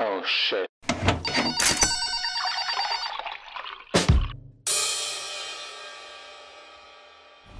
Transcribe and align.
Oh 0.00 0.24
shit. 0.24 0.64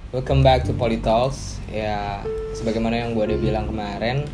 Welcome 0.09 0.41
back 0.41 0.65
to 0.65 0.73
Politalks. 0.73 1.61
Ya, 1.69 2.25
sebagaimana 2.57 2.97
yang 2.97 3.13
gue 3.13 3.29
udah 3.29 3.37
bilang 3.37 3.69
kemarin, 3.69 4.25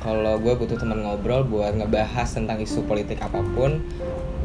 kalau 0.00 0.40
gue 0.40 0.56
butuh 0.56 0.80
teman 0.80 1.04
ngobrol 1.04 1.44
buat 1.44 1.76
ngebahas 1.76 2.28
tentang 2.32 2.56
isu 2.60 2.88
politik 2.88 3.20
apa 3.20 3.44
pun, 3.52 3.84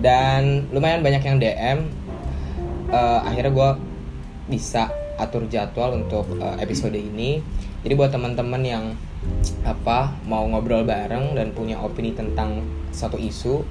dan 0.04 0.68
lumayan 0.76 1.00
banyak 1.00 1.24
yang 1.24 1.38
DM. 1.40 1.78
Eh, 2.92 3.20
akhirnya 3.24 3.52
gue 3.56 3.70
bisa 4.52 4.92
atur 5.16 5.48
jadwal 5.48 5.96
untuk 5.96 6.28
eh, 6.38 6.60
episode 6.60 7.00
ini. 7.00 7.40
Jadi 7.82 7.94
buat 7.96 8.12
teman-teman 8.12 8.62
yang 8.62 8.86
apa 9.66 10.14
mau 10.30 10.46
ngobrol 10.46 10.86
bareng 10.86 11.34
dan 11.34 11.50
punya 11.56 11.82
opini 11.82 12.14
tentang 12.14 12.62
satu 12.94 13.18
isu, 13.18 13.66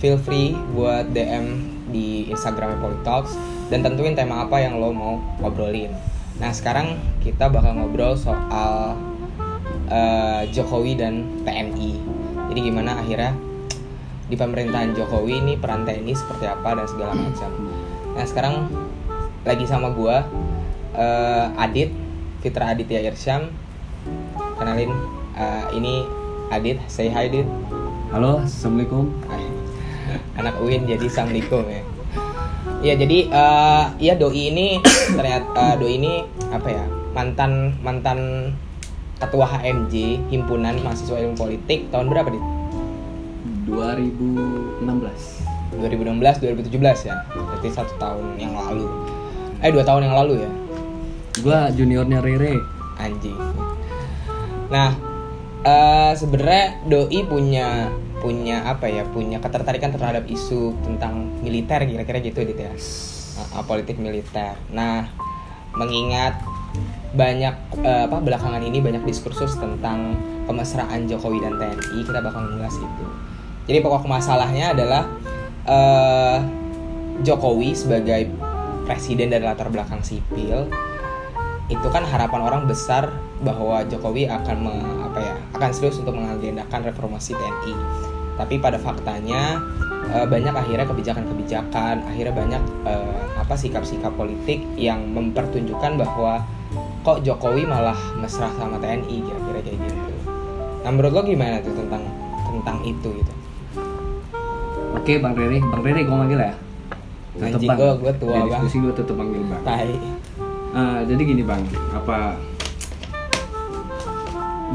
feel 0.00 0.16
free 0.16 0.56
buat 0.72 1.12
DM 1.12 1.68
di 1.92 2.30
Instagramnya 2.32 2.80
Politalks 2.80 3.36
dan 3.68 3.84
tentuin 3.84 4.16
tema 4.16 4.48
apa 4.48 4.62
yang 4.62 4.80
lo 4.80 4.94
mau 4.94 5.20
ngobrolin. 5.44 5.92
Nah 6.40 6.50
sekarang 6.54 6.96
kita 7.20 7.52
bakal 7.52 7.76
ngobrol 7.76 8.16
soal 8.16 8.96
eh, 9.92 10.40
Jokowi 10.48 10.96
dan 10.96 11.28
TNI. 11.44 11.92
Jadi 12.48 12.60
gimana 12.64 12.96
akhirnya 12.96 13.36
di 14.32 14.34
pemerintahan 14.40 14.96
Jokowi 14.96 15.44
ini 15.44 15.60
peran 15.60 15.84
TNI 15.84 16.12
seperti 16.16 16.48
apa 16.48 16.72
dan 16.72 16.86
segala 16.88 17.12
macam. 17.12 17.50
Nah 18.16 18.24
sekarang 18.24 18.54
lagi 19.44 19.68
sama 19.68 19.92
gua 19.92 20.24
eh, 20.96 21.46
Adit 21.60 21.92
Fitra 22.40 22.72
Aditya 22.72 23.04
Irsyam. 23.04 23.52
Kenalin 24.56 24.96
eh, 25.36 25.64
ini 25.76 26.08
Adit, 26.48 26.80
say 26.88 27.12
hi 27.12 27.28
Adit. 27.28 27.48
Halo, 28.12 28.44
assalamualaikum. 28.44 29.12
anak 30.36 30.60
UIN 30.60 30.84
jadi 30.84 31.06
Assalamualaikum 31.08 31.64
ya 31.68 31.82
ya 32.82 32.94
jadi 32.98 33.18
eh, 33.30 33.84
ya 34.02 34.14
doi 34.18 34.50
ini 34.50 34.82
ternyata 35.14 35.54
eh, 35.54 35.74
doi 35.78 35.92
ini 36.02 36.14
apa 36.50 36.68
ya 36.68 36.84
mantan 37.14 37.78
mantan 37.80 38.18
ketua 39.22 39.46
HMJ 39.46 40.26
himpunan 40.34 40.74
mahasiswa 40.82 41.22
ilmu 41.22 41.38
politik 41.38 41.86
tahun 41.94 42.10
berapa 42.10 42.28
dit? 42.34 42.44
2016. 43.70 44.82
2016 45.78 46.42
2017 46.42 47.08
ya? 47.08 47.16
Berarti 47.30 47.68
satu 47.70 47.94
tahun 47.96 48.36
yang 48.36 48.52
lalu. 48.52 48.86
Eh 49.62 49.70
dua 49.70 49.86
tahun 49.86 50.10
yang 50.10 50.16
lalu 50.18 50.42
ya? 50.42 50.50
Gua 51.40 51.58
juniornya 51.70 52.18
Rere. 52.20 52.58
anjing. 53.00 53.38
Nah 54.68 54.94
eh 55.62 56.12
sebenarnya 56.18 56.82
doi 56.86 57.20
punya 57.24 57.88
punya 58.20 58.66
apa 58.68 58.90
ya? 58.90 59.06
Punya 59.08 59.38
ketertarikan 59.38 59.94
terhadap 59.94 60.26
isu 60.28 60.76
tentang 60.82 61.30
militer 61.40 61.82
kira-kira 61.86 62.18
gitu 62.20 62.42
gitu 62.42 62.60
ya? 62.60 62.74
Eh, 62.74 63.64
politik 63.64 63.96
militer. 63.96 64.58
Nah 64.74 65.08
mengingat 65.72 66.36
banyak 67.12 67.54
eh, 67.84 68.02
apa 68.08 68.18
belakangan 68.24 68.62
ini 68.64 68.80
banyak 68.80 69.04
diskursus 69.04 69.56
tentang 69.60 70.16
kemesraan 70.48 71.06
Jokowi 71.06 71.44
dan 71.44 71.60
TNI 71.60 72.00
kita 72.02 72.20
bakal 72.24 72.48
mengulas 72.48 72.76
itu 72.80 73.04
jadi 73.68 73.78
pokok 73.84 74.08
masalahnya 74.08 74.72
adalah 74.74 75.04
eh 75.62 76.38
Jokowi 77.22 77.76
sebagai 77.76 78.32
presiden 78.88 79.30
dari 79.30 79.44
latar 79.46 79.70
belakang 79.70 80.02
sipil 80.02 80.66
itu 81.70 81.88
kan 81.88 82.04
harapan 82.04 82.40
orang 82.42 82.62
besar 82.66 83.08
bahwa 83.40 83.80
Jokowi 83.86 84.28
akan 84.28 84.56
me- 84.60 85.00
apa 85.08 85.18
ya 85.22 85.34
akan 85.56 85.70
serius 85.72 86.00
untuk 86.02 86.16
mengagendakan 86.18 86.80
reformasi 86.84 87.32
TNI. 87.32 87.74
Tapi 88.36 88.58
pada 88.58 88.76
faktanya 88.76 89.62
eh, 90.12 90.26
banyak 90.26 90.52
akhirnya 90.52 90.86
kebijakan-kebijakan, 90.88 92.04
akhirnya 92.04 92.34
banyak 92.34 92.62
eh, 92.84 93.22
apa 93.38 93.54
sikap-sikap 93.56 94.12
politik 94.18 94.60
yang 94.76 95.00
mempertunjukkan 95.14 95.96
bahwa 95.96 96.44
kok 97.02 97.18
Jokowi 97.20 97.66
malah 97.66 97.98
mesra 98.16 98.46
sama 98.54 98.78
TNI 98.78 99.16
kira-kira 99.20 99.58
kayak 99.60 99.78
gitu. 99.80 100.14
Nah 100.82 100.90
menurut 100.90 101.12
lo 101.12 101.20
gimana 101.22 101.58
tuh 101.58 101.74
tentang 101.74 102.02
tentang 102.46 102.78
itu 102.82 103.08
gitu? 103.10 103.32
Oke, 104.92 105.18
Bang 105.18 105.34
Rere. 105.34 105.58
Bang 105.58 105.82
Rere 105.82 106.06
gua 106.06 106.16
manggil 106.22 106.38
ya. 106.38 106.54
Anjing, 107.34 107.64
Bang. 107.66 107.78
gua- 107.80 107.98
gua 107.98 108.12
tua, 108.14 108.34
Di 108.34 108.40
Bang. 108.44 108.62
diskusi 108.62 108.76
gua 108.78 108.92
tetep 108.94 109.14
panggil 109.16 109.42
Bang. 109.42 109.62
Tai. 109.64 109.90
Ah, 110.72 111.00
jadi 111.02 111.22
gini, 111.26 111.42
Bang. 111.42 111.64
Apa 111.90 112.38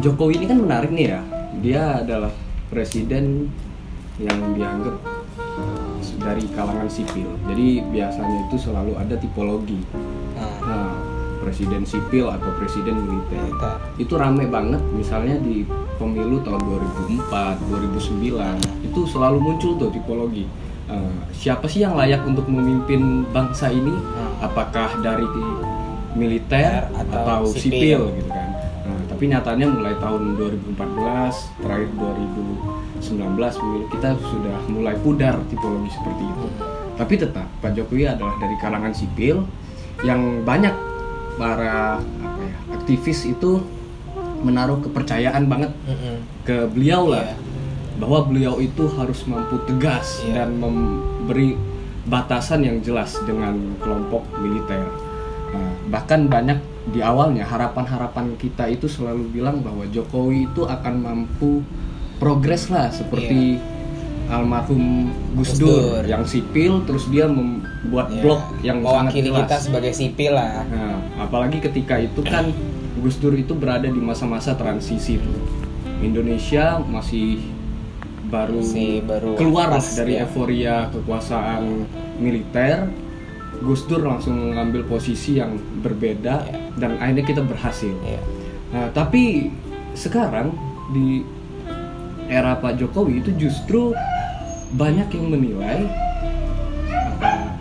Jokowi 0.04 0.42
ini 0.42 0.46
kan 0.46 0.60
menarik 0.60 0.92
nih 0.92 1.06
ya. 1.10 1.20
Dia 1.58 1.82
adalah 2.04 2.30
presiden 2.70 3.50
yang 4.20 4.38
dianggap 4.54 5.00
dari 6.18 6.44
kalangan 6.52 6.90
sipil. 6.90 7.30
Jadi 7.48 7.82
biasanya 7.88 8.38
itu 8.46 8.58
selalu 8.60 9.00
ada 9.00 9.16
tipologi. 9.16 9.80
Presiden 11.48 11.82
sipil 11.82 12.28
atau 12.28 12.52
presiden 12.54 13.00
militer. 13.00 13.40
militer. 13.40 13.76
itu 13.96 14.14
rame 14.14 14.44
banget 14.46 14.84
misalnya 14.92 15.40
di 15.40 15.64
pemilu 15.96 16.44
tahun 16.44 16.60
2004, 16.60 17.56
2009 17.64 18.60
itu 18.84 19.00
selalu 19.08 19.38
muncul 19.40 19.72
tuh 19.76 19.88
tipologi 19.90 20.44
Eh, 20.88 21.16
siapa 21.34 21.68
sih 21.68 21.84
yang 21.84 21.96
layak 21.96 22.24
untuk 22.24 22.48
memimpin 22.48 23.00
bangsa 23.28 23.68
ini 23.68 23.92
Hmm. 23.92 24.40
apakah 24.40 24.88
dari 24.98 25.28
militer 26.14 26.88
Atau 26.90 27.12
atau, 27.14 27.40
sipil. 27.46 27.60
sipil. 27.68 28.02
gitu 28.16 28.30
kan 28.30 28.50
Nah, 28.84 29.02
tapi 29.06 29.24
nyatanya 29.28 29.68
mulai 29.68 29.96
tahun 29.98 30.40
2014 30.40 31.36
terakhir 31.60 31.92
2019 31.92 33.04
pemilu 33.54 33.86
kita 33.90 34.16
sudah 34.18 34.58
mulai 34.68 34.96
pudar 34.98 35.36
tipologi 35.46 35.92
seperti 35.92 36.24
itu 36.24 36.48
tapi 36.96 37.14
tetap 37.16 37.48
Pak 37.60 37.72
Jokowi 37.74 38.08
adalah 38.08 38.36
dari 38.38 38.56
kalangan 38.58 38.96
sipil 38.96 39.44
yang 40.02 40.20
banyak 40.42 40.72
para 41.38 42.02
apa 42.02 42.42
ya, 42.42 42.58
aktivis 42.74 43.24
itu 43.24 43.62
menaruh 44.38 44.82
kepercayaan 44.82 45.46
banget 45.46 45.72
Mm-mm. 45.86 46.18
ke 46.44 46.66
beliau 46.68 47.10
lah 47.10 47.26
Iya. 47.26 47.38
bahwa 47.98 48.20
beliau 48.30 48.56
itu 48.58 48.86
harus 48.94 49.26
mampu 49.26 49.58
tegas 49.66 50.22
Iya. 50.22 50.46
dan 50.46 50.58
memberi 50.58 51.58
batasan 52.06 52.62
yang 52.62 52.78
jelas 52.80 53.18
dengan 53.26 53.58
kelompok 53.82 54.22
militer. 54.38 54.86
Nah, 55.50 55.72
bahkan 55.90 56.30
banyak 56.30 56.62
di 56.88 57.02
awalnya 57.02 57.44
harapan-harapan 57.44 58.38
kita 58.38 58.70
itu 58.70 58.86
selalu 58.88 59.28
bilang 59.34 59.60
bahwa 59.60 59.84
Jokowi 59.88 60.48
itu 60.48 60.64
akan 60.64 60.94
mampu 61.02 61.66
progres 62.16 62.70
lah 62.70 62.88
seperti 62.90 63.60
almarhum 64.28 65.08
Gus 65.34 65.56
Dur. 65.56 66.04
Yang 66.04 66.24
sipil 66.34 66.84
terus 66.84 67.08
dia 67.08 67.26
membuat 67.26 68.08
Ya, 68.10 68.20
blok 68.20 68.42
yang 68.62 68.78
sangat 68.82 69.12
mewakili 69.12 69.30
jelas. 69.30 69.40
kita 69.42 69.56
sebagai 69.62 69.92
sipil 69.92 70.32
lah. 70.32 70.64
Nah, 70.66 70.96
apalagi 71.20 71.58
ketika 71.60 71.96
itu 71.98 72.20
kan 72.22 72.52
Gus 72.98 73.16
Dur 73.18 73.34
itu 73.34 73.54
berada 73.54 73.86
di 73.86 73.98
masa-masa 73.98 74.54
transisi 74.54 75.16
tuh. 75.16 75.40
Indonesia 76.00 76.78
masih 76.80 77.42
baru, 78.28 78.60
Masih 78.60 79.02
baru 79.02 79.32
keluar 79.34 79.72
pas, 79.72 79.88
dari 79.94 80.14
ya. 80.14 80.24
euforia 80.24 80.92
kekuasaan 80.92 81.88
militer. 82.18 82.92
Gus 83.58 83.88
Dur 83.88 84.06
langsung 84.06 84.38
mengambil 84.38 84.86
posisi 84.86 85.40
yang 85.40 85.56
berbeda 85.82 86.46
Ya. 86.46 86.58
dan 86.78 87.00
akhirnya 87.00 87.26
kita 87.26 87.42
berhasil. 87.42 87.90
Iya. 88.04 88.22
Nah, 88.70 88.88
tapi 88.92 89.50
sekarang 89.94 90.54
di 90.92 91.26
era 92.28 92.54
Pak 92.54 92.76
Jokowi 92.76 93.24
itu 93.24 93.32
justru 93.40 93.96
banyak 94.76 95.08
yang 95.14 95.28
menilai 95.32 95.80
apa, 96.92 97.56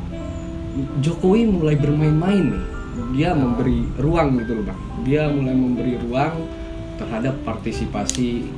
Jokowi 1.00 1.46
mulai 1.46 1.76
bermain-main 1.78 2.44
nih. 2.52 2.64
Dia 3.12 3.30
memberi 3.36 3.86
ruang 4.00 4.40
gitu 4.40 4.60
loh, 4.60 4.64
Bang. 4.72 4.80
Dia 5.04 5.28
mulai 5.28 5.54
memberi 5.54 5.94
ruang 6.00 6.48
terhadap 6.96 7.36
partisipasi 7.44 8.48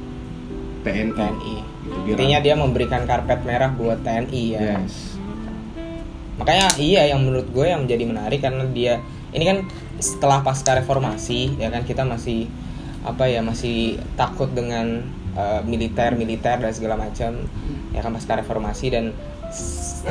TNI. 0.86 1.14
TNI. 1.14 1.56
Gitu, 1.58 1.98
dia 2.06 2.12
Intinya 2.14 2.38
dia 2.40 2.54
memberikan 2.54 3.02
karpet 3.04 3.42
merah 3.42 3.70
buat 3.74 4.00
TNI 4.02 4.42
ya. 4.54 4.60
Yes. 4.78 5.18
Makanya 6.38 6.66
iya 6.78 7.10
yang 7.10 7.26
menurut 7.26 7.50
gue 7.50 7.66
yang 7.66 7.82
menjadi 7.84 8.04
menarik 8.06 8.40
karena 8.40 8.64
dia 8.70 9.02
ini 9.34 9.44
kan 9.44 9.58
setelah 9.98 10.40
pasca 10.46 10.78
reformasi 10.78 11.58
ya 11.58 11.68
kan 11.74 11.82
kita 11.82 12.06
masih 12.06 12.46
apa 13.02 13.26
ya 13.26 13.42
masih 13.42 13.98
takut 14.14 14.46
dengan 14.54 15.02
eh, 15.38 15.60
militer 15.62 16.18
militer 16.18 16.58
dan 16.58 16.72
segala 16.74 16.98
macam 16.98 17.46
ya 17.94 18.02
kan 18.02 18.10
pasca 18.10 18.42
reformasi. 18.42 18.90
Dan 18.90 19.14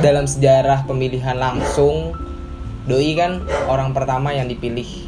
dalam 0.00 0.24
sejarah 0.24 0.88
pemilihan 0.88 1.36
langsung 1.36 2.16
doi 2.88 3.12
kan 3.12 3.44
orang 3.68 3.92
pertama 3.92 4.32
yang 4.32 4.48
dipilih 4.48 5.06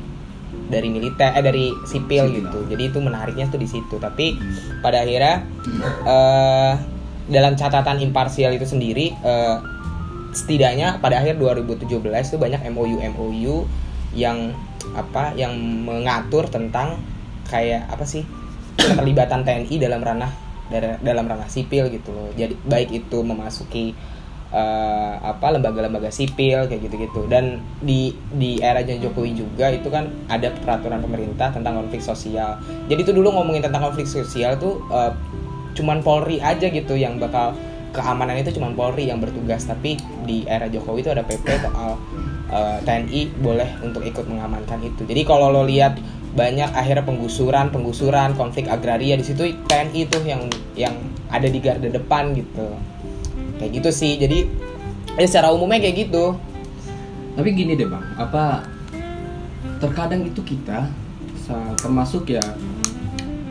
dari 0.70 0.86
militer 0.92 1.32
eh 1.34 1.42
dari 1.42 1.72
sipil 1.88 2.30
gitu. 2.30 2.68
Jadi 2.68 2.82
itu 2.92 2.98
menariknya 3.00 3.48
tuh 3.48 3.58
di 3.58 3.66
situ. 3.66 3.96
Tapi 3.96 4.36
pada 4.84 5.02
akhirnya 5.02 5.42
eh 6.06 6.74
dalam 7.30 7.54
catatan 7.54 8.02
imparsial 8.02 8.52
itu 8.54 8.66
sendiri 8.66 9.14
eh, 9.14 9.56
setidaknya 10.30 11.02
pada 11.02 11.18
akhir 11.18 11.42
2017 11.42 11.90
itu 12.06 12.38
banyak 12.38 12.62
MOU 12.70 13.02
MOU 13.14 13.66
yang 14.14 14.54
apa 14.94 15.34
yang 15.38 15.54
mengatur 15.86 16.46
tentang 16.50 16.98
kayak 17.46 17.86
apa 17.90 18.06
sih 18.06 18.26
keterlibatan 18.80 19.44
TNI 19.44 19.74
dalam 19.76 20.00
ranah 20.00 20.32
dalam 21.02 21.26
ranah 21.26 21.50
sipil 21.50 21.90
gitu 21.90 22.14
loh. 22.14 22.30
Jadi 22.38 22.54
baik 22.62 22.94
itu 22.94 23.18
memasuki 23.26 23.90
eh, 24.54 25.14
apa 25.18 25.46
lembaga-lembaga 25.54 26.10
sipil 26.14 26.66
kayak 26.70 26.80
gitu-gitu 26.86 27.26
dan 27.30 27.62
di 27.82 28.14
di 28.34 28.58
era 28.62 28.82
Jokowi 28.82 29.34
juga 29.34 29.70
itu 29.70 29.90
kan 29.90 30.10
ada 30.30 30.50
peraturan 30.62 31.02
pemerintah 31.02 31.50
tentang 31.50 31.82
konflik 31.82 32.02
sosial. 32.02 32.58
Jadi 32.86 33.00
itu 33.02 33.12
dulu 33.14 33.34
ngomongin 33.34 33.66
tentang 33.66 33.90
konflik 33.90 34.06
sosial 34.06 34.58
tuh 34.58 34.78
eh, 34.90 35.12
cuman 35.74 36.02
Polri 36.02 36.42
aja 36.42 36.66
gitu 36.66 36.98
yang 36.98 37.18
bakal 37.18 37.54
keamanan 37.90 38.38
itu 38.38 38.54
cuman 38.54 38.78
Polri 38.78 39.10
yang 39.10 39.18
bertugas 39.18 39.66
tapi 39.66 39.98
di 40.26 40.46
era 40.46 40.70
Jokowi 40.70 41.02
itu 41.02 41.10
ada 41.10 41.26
PP 41.26 41.46
soal 41.62 41.98
eh, 42.50 42.78
TNI 42.86 43.20
boleh 43.42 43.70
untuk 43.82 44.02
ikut 44.02 44.26
mengamankan 44.26 44.82
itu. 44.82 45.02
Jadi 45.06 45.22
kalau 45.26 45.50
lo 45.50 45.62
lihat 45.66 45.98
banyak 46.30 46.70
akhirnya 46.70 47.02
penggusuran, 47.02 47.74
penggusuran, 47.74 48.38
konflik 48.38 48.70
agraria 48.70 49.18
di 49.18 49.24
situ 49.26 49.50
TNI 49.66 50.00
tuh 50.06 50.22
yang 50.22 50.42
yang 50.78 50.94
ada 51.30 51.50
di 51.50 51.58
garda 51.58 51.90
depan 51.90 52.34
gitu. 52.38 52.70
Kayak 53.58 53.70
gitu 53.82 53.90
sih. 53.90 54.14
Jadi 54.16 54.46
ya 55.18 55.26
secara 55.26 55.50
umumnya 55.50 55.82
kayak 55.82 56.06
gitu. 56.06 56.38
Tapi 57.34 57.48
gini 57.54 57.74
deh 57.74 57.86
bang, 57.86 58.04
apa 58.18 58.66
terkadang 59.80 60.22
itu 60.26 60.42
kita 60.44 60.86
termasuk 61.82 62.30
ya 62.30 62.42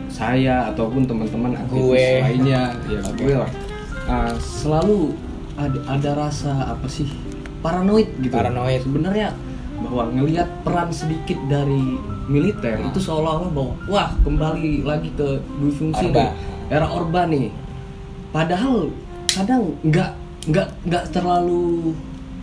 saya 0.08 0.72
ataupun 0.72 1.04
teman-teman 1.04 1.52
aktivis 1.52 1.84
Gue. 1.84 2.08
lainnya 2.24 2.72
ya 2.88 3.00
gue 3.20 3.34
lah 3.36 3.50
Ah, 4.10 4.34
selalu 4.42 5.14
ada 5.54 5.78
ada 5.86 6.10
rasa 6.26 6.50
apa 6.66 6.90
sih 6.90 7.06
paranoid 7.62 8.10
gitu 8.18 8.32
Paranoid. 8.34 8.82
sebenarnya 8.82 9.30
bahwa 9.80 10.02
ngelihat 10.10 10.48
peran 10.60 10.88
sedikit 10.90 11.40
dari 11.46 11.96
militer 12.26 12.76
Ah. 12.76 12.86
itu 12.86 12.98
seolah-olah 12.98 13.50
bahwa 13.50 13.72
wah 13.86 14.08
kembali 14.18 14.82
lagi 14.82 15.08
ke 15.10 15.28
dui 15.56 15.70
fungsi 15.70 16.06
Orba. 16.06 16.20
nih 16.20 16.30
era 16.68 16.86
orba 16.86 17.20
nih 17.24 17.48
padahal 18.30 18.92
kadang 19.26 19.74
nggak 19.82 20.10
nggak 20.46 20.68
nggak 20.84 21.04
terlalu 21.10 21.96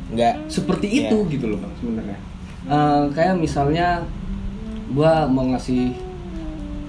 Enggak 0.07 0.39
seperti 0.47 0.87
Iya. 0.87 0.99
itu 1.05 1.17
gitu 1.29 1.45
loh 1.47 1.59
bang 1.59 1.73
sebenarnya 1.75 2.17
Eh, 2.67 3.03
kayak 3.11 3.35
misalnya 3.37 4.03
gua 4.89 5.23
mau 5.23 5.47
ngasih 5.47 5.95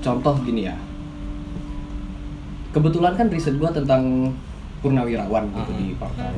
contoh 0.00 0.34
gini 0.42 0.66
ya 0.66 0.74
kebetulan 2.70 3.14
kan 3.14 3.26
riset 3.28 3.54
gua 3.56 3.70
tentang 3.70 4.32
purnawirawan 4.78 5.44
gitu 5.48 5.70
Ah. 5.70 5.76
di 5.76 5.86
partai 5.94 6.34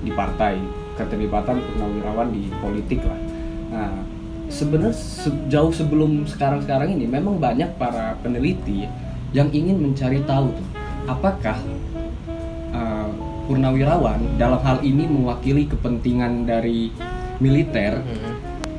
di 0.00 0.10
partai 0.10 0.54
keterlibatan 0.94 1.56
purnawirawan 1.60 2.28
di 2.30 2.50
politik 2.54 3.02
lah 3.02 3.18
nah 3.66 3.90
sebenarnya 4.46 4.92
se- 4.92 5.44
jauh 5.46 5.70
sebelum 5.70 6.24
sekarang 6.24 6.60
sekarang 6.60 6.90
ini 6.90 7.04
memang 7.04 7.36
banyak 7.36 7.74
para 7.74 8.16
peneliti 8.18 8.84
yang 9.30 9.48
ingin 9.50 9.78
mencari 9.78 10.22
tahu 10.22 10.50
tuh 10.50 10.68
apakah 11.04 11.58
uh, 12.70 13.08
purnawirawan 13.44 14.16
dalam 14.34 14.56
hal 14.58 14.80
ini 14.80 15.04
mewakili 15.04 15.64
kepentingan 15.64 16.44
dari 16.44 16.88
militer 17.36 18.00
Mhm. 18.00 18.32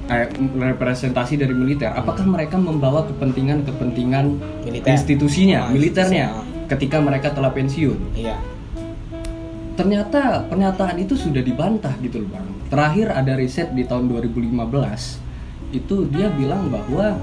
eh, 0.06 0.30
representasi 0.72 1.36
dari 1.36 1.52
militer 1.52 1.92
apakah 1.92 2.24
mereka 2.24 2.56
membawa 2.56 3.04
kepentingan-kepentingan 3.06 4.26
Militer. 4.64 4.88
institusinya 4.88 5.66
Ah, 5.66 5.70
militernya 5.70 6.26
institusi, 6.32 6.68
ketika 6.68 6.98
mereka 7.00 7.28
telah 7.30 7.50
pensiun 7.50 8.00
Iya. 8.16 8.38
ternyata 9.76 10.46
pernyataan 10.46 10.96
itu 10.98 11.14
sudah 11.16 11.42
dibantah 11.42 11.92
gitu 12.00 12.22
loh 12.22 12.30
bang 12.32 12.48
terakhir 12.70 13.14
ada 13.14 13.34
riset 13.38 13.72
di 13.74 13.86
tahun 13.86 14.10
2015 14.10 15.76
itu 15.76 15.96
dia 16.10 16.28
bilang 16.32 16.72
bahwa 16.72 17.20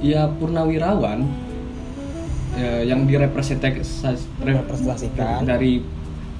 ya 0.00 0.28
purnawirawan 0.40 1.24
eh, 2.56 2.82
yang 2.88 3.04
direpresentasi 3.04 3.84
Representasikan. 4.42 5.44
dari 5.44 5.82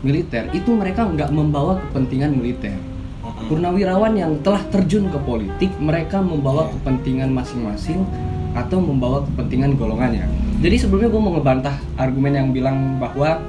militer 0.00 0.48
itu 0.56 0.72
mereka 0.72 1.04
nggak 1.04 1.30
membawa 1.32 1.76
kepentingan 1.88 2.32
militer 2.32 2.76
purnawirawan 3.46 4.16
yang 4.16 4.32
telah 4.40 4.60
terjun 4.68 5.08
ke 5.08 5.18
politik 5.22 5.70
mereka 5.80 6.20
membawa 6.20 6.68
Iya. 6.68 6.72
kepentingan 6.80 7.30
masing-masing 7.32 8.00
atau 8.56 8.82
membawa 8.82 9.22
kepentingan 9.30 9.76
golongannya 9.78 10.26
jadi 10.60 10.76
sebelumnya 10.76 11.08
gue 11.08 11.22
mau 11.22 11.32
ngebantah 11.38 11.76
argumen 11.96 12.32
yang 12.36 12.48
bilang 12.52 13.00
bahwa 13.00 13.40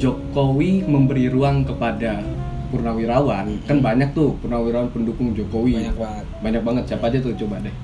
Jokowi 0.00 0.82
memberi 0.82 1.30
ruang 1.30 1.62
kepada 1.62 2.18
purnawirawan 2.72 3.60
kan 3.68 3.78
banyak 3.84 4.16
tuh 4.16 4.32
purnawirawan 4.40 4.88
pendukung 4.90 5.36
Jokowi 5.36 5.76
Banyak 5.76 5.96
banget. 6.00 6.24
banyak 6.40 6.62
banget 6.64 6.84
siapa 6.88 7.12
aja 7.12 7.18
tuh 7.20 7.36
coba 7.44 7.60
deh 7.60 7.76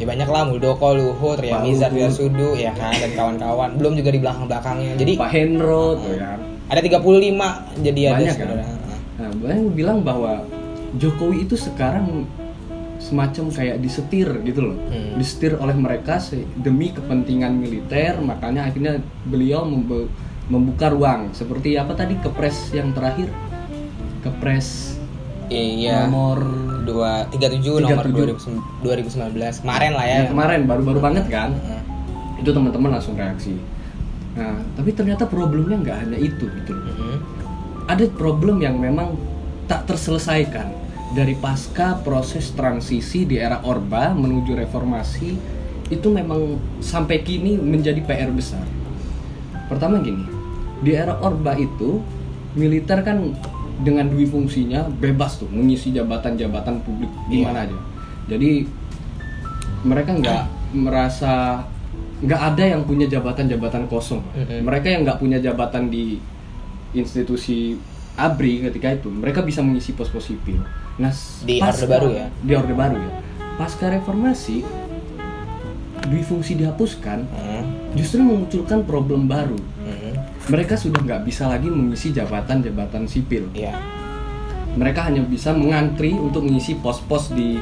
Ya 0.00 0.08
banyak 0.08 0.26
lah 0.26 0.48
Muldoko, 0.48 0.96
Luhut, 0.96 1.36
Ria 1.38 1.60
Mizar. 1.60 1.92
Ria 1.92 2.08
Sudu 2.08 2.56
ya 2.56 2.72
kan 2.72 2.96
dan 2.96 3.12
kawan-kawan. 3.12 3.76
Belum 3.76 3.92
juga 3.92 4.10
di 4.10 4.18
belakang-belakangnya. 4.18 4.92
Jadi 4.96 5.12
Pak 5.20 5.30
Hendro 5.30 6.00
tuh 6.00 6.16
kan 6.16 6.40
ada 6.72 6.80
35 6.80 7.84
jadi 7.84 8.00
ada 8.08 8.14
Banyak, 8.16 8.36
kan? 8.40 8.48
Nah, 9.20 9.30
banyak 9.36 9.74
bilang 9.76 9.98
bahwa 10.00 10.48
Jokowi 10.96 11.44
itu 11.44 11.54
sekarang 11.60 12.24
semacam 13.02 13.52
kayak 13.52 13.76
disetir 13.84 14.28
gitu 14.46 14.72
loh. 14.72 14.78
Hmm. 14.88 15.20
Disetir 15.20 15.60
oleh 15.60 15.76
mereka 15.76 16.22
demi 16.56 16.94
kepentingan 16.96 17.58
militer, 17.58 18.16
makanya 18.22 18.70
akhirnya 18.70 19.02
beliau 19.28 19.66
membuka 20.48 20.88
ruang. 20.88 21.36
Seperti 21.36 21.76
apa 21.76 21.92
tadi 21.92 22.16
kepres 22.22 22.72
yang 22.72 22.96
terakhir? 22.96 23.28
Kepres 24.20 24.96
Iya. 25.50 26.06
nomor 26.06 26.38
dua 26.86 27.26
tiga 27.26 27.50
tujuh 27.50 27.82
nomor 27.82 28.06
37. 28.06 28.86
2019 28.86 29.66
kemarin 29.66 29.92
lah 29.98 30.06
ya. 30.06 30.16
yang 30.22 30.30
kemarin 30.30 30.60
baru-baru 30.62 30.98
banget 31.02 31.24
kan? 31.26 31.50
Heeh. 31.58 31.82
Itu 32.38 32.54
teman-teman 32.54 32.94
langsung 32.94 33.18
reaksi. 33.18 33.58
Nah, 34.38 34.62
tapi 34.78 34.94
ternyata 34.94 35.26
problemnya 35.26 35.74
nggak 35.82 35.96
hanya 36.06 36.18
itu 36.22 36.46
gitu 36.46 36.72
loh. 36.72 36.86
Mhm. 36.94 37.18
ada 37.90 38.06
problem 38.14 38.62
yang 38.62 38.78
memang 38.78 39.18
tak 39.66 39.90
terselesaikan 39.90 40.70
dari 41.10 41.34
pasca 41.34 41.98
proses 42.06 42.54
transisi 42.54 43.26
di 43.26 43.34
era 43.34 43.58
Orba 43.66 44.14
menuju 44.14 44.54
reformasi 44.54 45.34
itu 45.90 46.06
memang 46.06 46.54
sampai 46.78 47.18
kini 47.26 47.58
menjadi 47.58 47.98
PR 48.06 48.30
besar. 48.30 48.62
Pertama 49.66 49.98
gini, 49.98 50.22
di 50.86 50.94
era 50.94 51.18
Orba 51.18 51.58
itu 51.58 51.98
militer 52.54 53.02
kan 53.02 53.34
dengan 53.80 54.06
dui 54.06 54.24
fungsinya 54.24 54.84
bebas 54.90 55.38
tuh 55.38 55.48
mengisi 55.48 55.90
jabatan-jabatan 55.90 56.80
publik 56.80 57.08
di 57.26 57.40
Iya. 57.40 57.44
mana 57.46 57.58
aja. 57.64 57.78
Jadi 58.28 58.68
mereka 59.82 60.12
nggak 60.12 60.42
merasa 60.72 61.64
nggak 62.20 62.40
ada 62.46 62.64
yang 62.66 62.82
punya 62.84 63.08
jabatan-jabatan 63.08 63.88
kosong. 63.88 64.20
Mhm. 64.34 64.60
Mereka 64.62 64.86
yang 64.86 65.02
nggak 65.02 65.18
punya 65.18 65.38
jabatan 65.38 65.88
di 65.88 66.20
institusi 66.92 67.80
ABRI 68.14 68.68
ketika 68.68 68.92
itu 68.92 69.08
mereka 69.08 69.40
bisa 69.40 69.60
mengisi 69.60 69.92
pos-pos 69.92 70.26
sipil. 70.26 70.60
Nah, 70.98 71.14
Di 71.40 71.56
pasca- 71.56 71.80
Orde 71.80 71.86
Baru 71.88 72.08
ya? 72.12 72.26
Di 72.28 72.52
Orde 72.52 72.74
Baru 72.74 72.96
ya. 72.98 73.12
Pasca 73.56 73.88
reformasi 73.88 74.60
dui 76.02 76.20
fungsi 76.20 76.56
dihapuskan 76.56 77.24
Mhm. 77.24 77.64
justru 77.94 78.20
memunculkan 78.20 78.84
problem 78.84 79.24
baru. 79.24 79.56
Mereka 80.50 80.74
sudah 80.74 81.00
nggak 81.00 81.22
bisa 81.22 81.46
lagi 81.46 81.70
mengisi 81.70 82.10
jabatan-jabatan 82.10 83.06
sipil. 83.06 83.46
Iya. 83.54 83.78
Mereka 84.74 85.06
hanya 85.06 85.22
bisa 85.22 85.54
mengantri 85.54 86.14
untuk 86.14 86.46
mengisi 86.46 86.74
pos-pos 86.78 87.30
di 87.30 87.58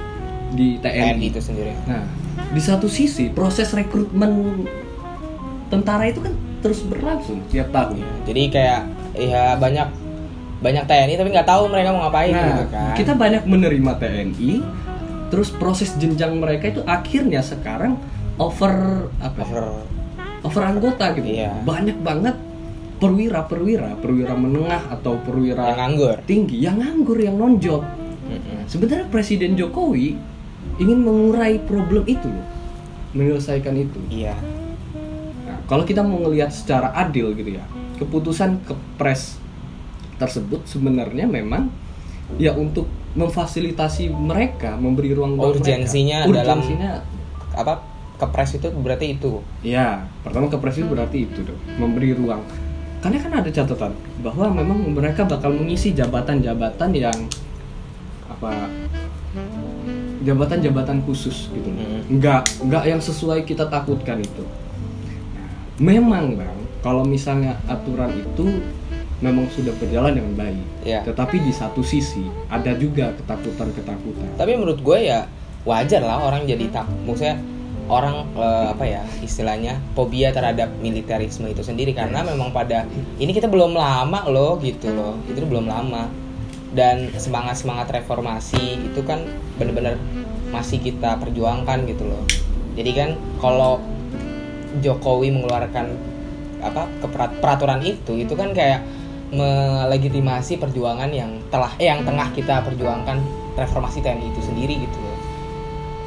di 0.49 0.80
TNI. 0.80 1.21
TNI 1.21 1.26
itu 1.28 1.40
sendiri. 1.45 1.73
Nah, 1.85 2.04
di 2.49 2.61
satu 2.61 2.88
sisi 2.88 3.28
proses 3.28 3.68
rekrutmen 3.76 4.64
tentara 5.68 6.09
itu 6.09 6.25
kan 6.25 6.33
terus 6.64 6.80
berlangsung 6.85 7.45
tiap 7.52 7.68
tahun. 7.68 8.00
Iya. 8.00 8.11
Jadi 8.33 8.42
kayak 8.49 8.80
ya 9.18 9.45
banyak 9.61 9.88
banyak 10.59 10.85
TNI 10.88 11.14
tapi 11.14 11.28
nggak 11.30 11.49
tahu 11.49 11.62
mereka 11.71 11.88
mau 11.95 12.02
ngapain 12.09 12.33
Nah, 12.35 12.45
gitu 12.50 12.64
kan. 12.73 12.92
kita 12.99 13.12
banyak 13.14 13.42
menerima 13.47 13.92
TNI, 14.00 14.50
terus 15.30 15.54
proses 15.54 15.95
jenjang 15.95 16.35
mereka 16.40 16.73
itu 16.73 16.83
akhirnya 16.83 17.45
sekarang 17.45 17.95
over 18.40 18.73
apa? 19.23 19.38
ya? 19.38 19.45
over 19.47 19.64
Over 20.38 20.62
anggota 20.66 21.14
gitu. 21.14 21.26
Iya. 21.28 21.50
Banyak 21.62 21.99
banget 22.02 22.35
perwira-perwira, 22.99 23.95
perwira 23.97 24.35
menengah 24.35 24.90
atau 24.90 25.19
perwira 25.23 25.62
yang 25.67 25.78
nganggur. 25.78 26.17
tinggi 26.26 26.57
yang 26.59 26.76
nganggur, 26.78 27.19
yang 27.19 27.35
non 27.35 27.57
job. 27.57 27.83
Sebenarnya 28.67 29.09
Presiden 29.09 29.57
Jokowi 29.57 30.19
ingin 30.76 31.00
mengurai 31.00 31.57
problem 31.59 32.05
itu 32.05 32.28
loh, 32.28 32.47
menyelesaikan 33.12 33.73
itu. 33.73 33.97
Iya. 34.09 34.37
Nah, 35.43 35.59
kalau 35.64 35.83
kita 35.83 36.05
mau 36.05 36.21
ngelihat 36.21 36.52
secara 36.52 36.93
adil 36.93 37.33
gitu 37.33 37.57
ya, 37.57 37.64
keputusan 37.97 38.61
kepres 38.62 39.40
tersebut 40.17 40.67
sebenarnya 40.67 41.25
memang 41.25 41.73
ya 42.37 42.52
untuk 42.52 42.85
memfasilitasi 43.14 44.12
mereka, 44.12 44.76
memberi 44.76 45.17
ruang 45.17 45.40
Urgensinya 45.40 46.26
mereka. 46.26 46.45
dalam- 46.45 46.61
Urgensinya, 46.61 46.90
Apa 47.57 47.81
kepres 48.17 48.55
itu 48.55 48.69
berarti 48.69 49.17
itu. 49.17 49.40
ya 49.62 50.05
pertama 50.21 50.47
kepres 50.47 50.76
itu 50.76 50.87
berarti 50.87 51.25
itu 51.25 51.40
dong, 51.40 51.59
memberi 51.81 52.12
ruang. 52.12 52.45
Karena 52.99 53.19
kan 53.23 53.33
ada 53.38 53.50
catatan 53.50 53.93
bahwa 54.21 54.47
memang 54.50 54.78
mereka 54.90 55.23
bakal 55.23 55.55
mengisi 55.55 55.95
jabatan-jabatan 55.95 56.90
yang 56.90 57.19
apa 58.28 58.67
jabatan-jabatan 60.23 61.07
khusus 61.07 61.47
gitu. 61.55 61.69
Hmm. 61.71 62.02
nggak 62.19 62.43
nggak 62.67 62.85
yang 62.90 63.00
sesuai 63.00 63.47
kita 63.47 63.71
takutkan 63.71 64.19
itu 64.19 64.43
memang 65.78 66.35
bang 66.35 66.59
kalau 66.83 67.07
misalnya 67.07 67.55
aturan 67.71 68.11
itu 68.19 68.59
memang 69.19 69.50
sudah 69.50 69.75
berjalan 69.78 70.14
dengan 70.14 70.35
baik 70.35 70.67
Iya. 70.83 71.00
tetapi 71.07 71.43
di 71.43 71.50
satu 71.55 71.83
sisi 71.83 72.23
ada 72.50 72.75
juga 72.75 73.14
ketakutan-ketakutan 73.14 74.28
tapi 74.35 74.59
menurut 74.59 74.78
gue 74.78 74.99
ya 75.07 75.26
wajar 75.67 76.02
lah 76.02 76.23
orang 76.23 76.47
jadi 76.47 76.67
tak 76.71 76.87
maksudnya 77.07 77.38
orang 77.88 78.28
eh, 78.37 78.66
apa 78.73 78.85
ya 78.85 79.02
istilahnya 79.25 79.80
fobia 79.97 80.30
terhadap 80.30 80.71
militerisme 80.78 81.49
itu 81.49 81.64
sendiri. 81.64 81.97
Karena 81.97 82.23
memang 82.23 82.52
pada 82.52 82.85
ini 83.18 83.33
kita 83.33 83.49
belum 83.49 83.75
lama 83.75 84.28
loh 84.28 84.61
gitu 84.61 84.92
loh. 84.92 85.16
Itu 85.26 85.45
belum 85.49 85.66
lama. 85.66 86.07
Dan 86.68 87.09
semangat 87.16 87.64
semangat 87.64 87.88
reformasi 87.88 88.92
itu 88.92 89.00
kan 89.02 89.25
bener-bener 89.57 89.97
masih 90.52 90.80
kita 90.80 91.16
perjuangkan 91.16 91.88
gitu 91.88 92.04
loh. 92.04 92.23
Jadi 92.76 92.90
kan 92.95 93.11
kalau 93.40 93.80
Jokowi 94.85 95.33
mengeluarkan 95.33 95.97
apa 96.59 96.90
peraturan 97.40 97.80
itu 97.87 98.18
itu 98.18 98.35
kan 98.35 98.50
kayak 98.50 98.83
melegitimasi 99.28 100.57
perjuangan 100.57 101.12
yang 101.12 101.38
telah 101.52 101.73
eh 101.76 101.88
yang 101.88 102.02
tengah 102.02 102.33
kita 102.33 102.64
perjuangkan 102.64 103.21
reformasi 103.57 104.00
TNI 104.00 104.33
itu 104.33 104.40
sendiri 104.40 104.75
gitu 104.80 104.99
loh. 105.04 105.08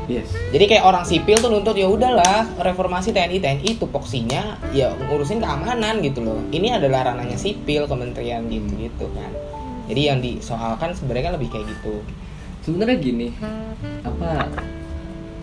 Yes 0.08 0.29
Jadi 0.50 0.65
kayak 0.65 0.84
orang 0.84 1.03
sipil 1.03 1.38
tuh 1.38 1.50
nuntut 1.50 1.75
ya 1.75 1.86
udahlah 1.86 2.46
reformasi 2.58 3.12
TNI 3.12 3.38
TNI 3.38 3.65
itu 3.65 3.86
poksinya 3.86 4.58
ya 4.72 4.93
ngurusin 4.98 5.39
keamanan 5.39 6.01
gitu 6.01 6.22
loh. 6.22 6.39
Ini 6.50 6.77
adalah 6.77 7.12
ranahnya 7.12 7.38
sipil 7.38 7.86
kementerian 7.86 8.46
gitu 8.48 8.70
gitu 8.77 9.05
kan. 9.13 9.31
Jadi 9.88 10.01
yang 10.01 10.20
disoalkan 10.20 10.96
sebenarnya 10.96 11.31
kan 11.31 11.34
lebih 11.36 11.50
kayak 11.51 11.67
gitu. 11.67 12.00
sebenarnya 12.62 12.98
gini 13.01 13.34
apa 14.05 14.46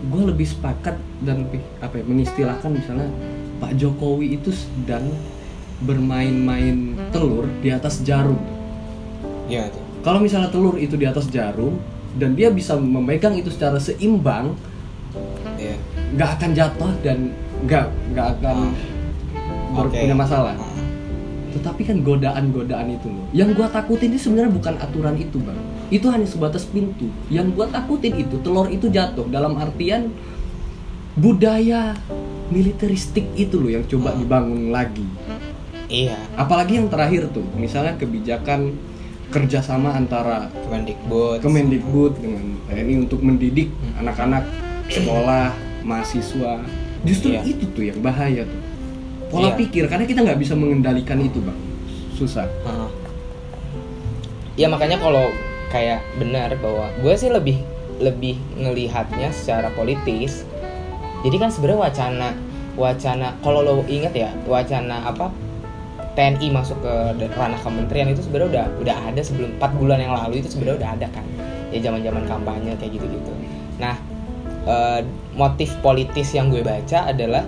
gue 0.06 0.22
lebih 0.22 0.46
sepakat 0.46 0.94
dan 1.18 1.50
lebih 1.50 1.58
apa 1.82 1.98
ya 1.98 2.04
mengistilahkan 2.06 2.70
misalnya 2.70 3.10
Pak 3.58 3.74
Jokowi 3.74 4.38
itu 4.38 4.54
sedang 4.54 5.10
bermain-main 5.82 6.94
telur 7.10 7.50
di 7.58 7.74
atas 7.74 8.06
jarum 8.06 8.38
Iya 9.50 9.66
tuh. 9.66 9.82
kalau 10.06 10.22
misalnya 10.22 10.46
telur 10.54 10.78
itu 10.78 10.94
di 10.94 11.10
atas 11.10 11.26
jarum 11.26 11.82
dan 12.18 12.34
dia 12.34 12.50
bisa 12.50 12.74
memegang 12.74 13.32
itu 13.32 13.48
secara 13.48 13.78
seimbang 13.78 14.58
Iya. 15.54 15.74
nggak 16.12 16.30
akan 16.36 16.50
jatuh 16.52 16.92
dan 17.00 17.30
nggak 17.60 17.84
nggak 18.12 18.26
akan 18.36 18.56
ber- 19.72 19.88
Oke. 19.88 19.98
punya 19.98 20.14
masalah 20.14 20.54
Ah. 20.54 20.70
tetapi 21.50 21.82
kan 21.82 21.98
godaan-godaan 22.00 22.92
itu 22.92 23.06
loh 23.06 23.26
yang 23.32 23.50
gua 23.52 23.66
takutin 23.66 24.12
ini 24.12 24.18
sebenarnya 24.18 24.52
bukan 24.52 24.74
aturan 24.76 25.16
itu 25.16 25.38
bang 25.38 25.58
itu 25.88 26.06
hanya 26.06 26.24
sebatas 26.24 26.62
pintu 26.64 27.08
yang 27.26 27.50
gua 27.50 27.66
takutin 27.66 28.14
itu 28.16 28.36
telur 28.38 28.68
itu 28.68 28.86
jatuh 28.86 29.26
dalam 29.26 29.56
artian 29.56 30.12
budaya 31.14 31.98
militeristik 32.48 33.26
itu 33.34 33.58
loh 33.58 33.70
yang 33.70 33.84
coba 33.84 34.12
Hmm. 34.12 34.20
dibangun 34.22 34.62
lagi 34.70 35.06
Iya. 35.88 36.14
apalagi 36.36 36.78
yang 36.78 36.86
terakhir 36.86 37.32
tuh 37.32 37.44
misalnya 37.54 37.96
kebijakan 37.96 38.76
kerjasama 39.28 39.92
antara 39.92 40.48
Kemendikbud. 40.64 41.38
Kemendikbud 41.40 42.12
dengan 42.16 42.44
TNI 42.64 42.94
untuk 42.98 43.20
mendidik 43.20 43.68
Hmm. 43.70 44.00
anak-anak 44.02 44.44
sekolah 44.88 45.52
mahasiswa 45.84 46.64
justru 47.02 47.32
Iya. 47.32 47.44
itu 47.44 47.64
tuh 47.70 47.84
yang 47.84 48.00
bahaya 48.00 48.42
tuh 48.42 48.60
pola 49.28 49.52
Iya. 49.52 49.56
pikir 49.56 49.84
karena 49.86 50.04
kita 50.04 50.20
nggak 50.22 50.38
bisa 50.38 50.52
mengendalikan 50.52 51.20
itu 51.20 51.38
bang 51.38 51.56
susah 52.12 52.48
Heeh. 52.64 52.90
Ya 54.56 54.66
makanya 54.66 54.98
kalau 54.98 55.30
kayak 55.68 56.02
benar 56.16 56.56
bahwa 56.58 56.88
gue 56.98 57.14
sih 57.14 57.30
lebih 57.30 57.62
lebih 57.98 58.38
ngelihatnya 58.54 59.30
secara 59.30 59.70
politis. 59.70 60.42
Jadi 61.20 61.36
kan 61.36 61.50
sebenarnya 61.50 61.80
wacana 61.84 62.28
wacana 62.74 63.34
kalau 63.38 63.60
lo 63.60 63.82
inget 63.84 64.14
ya 64.14 64.30
wacana 64.44 65.02
apa 65.04 65.30
TNI 66.16 66.48
masuk 66.52 66.78
ke 66.80 66.94
ranah 67.36 67.60
kementerian 67.60 68.08
itu 68.12 68.24
sebenarnya 68.24 68.48
udah 68.48 68.66
udah 68.84 68.96
ada 69.12 69.20
sebelum 69.20 69.56
4 69.60 69.80
bulan 69.80 69.98
yang 70.00 70.12
lalu 70.14 70.40
itu 70.40 70.48
sebenarnya 70.52 70.78
udah 70.86 70.90
ada 70.96 71.06
kan. 71.12 71.24
Ya 71.68 71.78
zaman 71.84 72.00
zaman 72.00 72.24
kampanye 72.24 72.72
kayak 72.80 72.96
gitu 72.96 73.06
gitu 73.08 73.32
nah 73.78 73.94
eh, 74.66 75.00
motif 75.38 75.72
politis 75.80 76.34
yang 76.34 76.50
gue 76.50 76.60
baca 76.66 77.08
adalah 77.08 77.46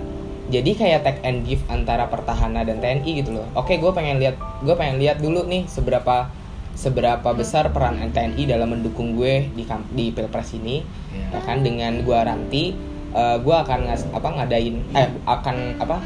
jadi 0.51 0.71
kayak 0.75 0.99
take 1.07 1.21
and 1.23 1.47
give 1.47 1.63
antara 1.71 2.11
pertahanan 2.11 2.67
dan 2.67 2.83
TNI 2.83 3.23
gitu 3.23 3.31
loh. 3.31 3.47
Oke 3.55 3.79
gue 3.79 3.91
pengen 3.95 4.19
lihat 4.19 4.35
gue 4.59 4.75
pengen 4.75 4.99
lihat 4.99 5.23
dulu 5.23 5.47
nih 5.47 5.63
seberapa 5.63 6.27
seberapa 6.75 7.31
besar 7.31 7.71
peran 7.71 7.99
TNI 7.99 8.43
dalam 8.51 8.75
mendukung 8.75 9.15
gue 9.15 9.47
di 9.55 9.63
di 9.95 10.11
pilpres 10.11 10.51
ini. 10.59 10.83
Ya 11.31 11.39
kan 11.47 11.63
dengan 11.63 12.03
gue 12.03 12.19
ranti 12.19 12.75
eh, 13.15 13.37
gue 13.39 13.55
akan 13.55 13.79
ngas, 13.87 14.11
apa 14.11 14.27
ngadain 14.27 14.75
eh 14.91 15.07
akan 15.23 15.55
apa 15.79 16.03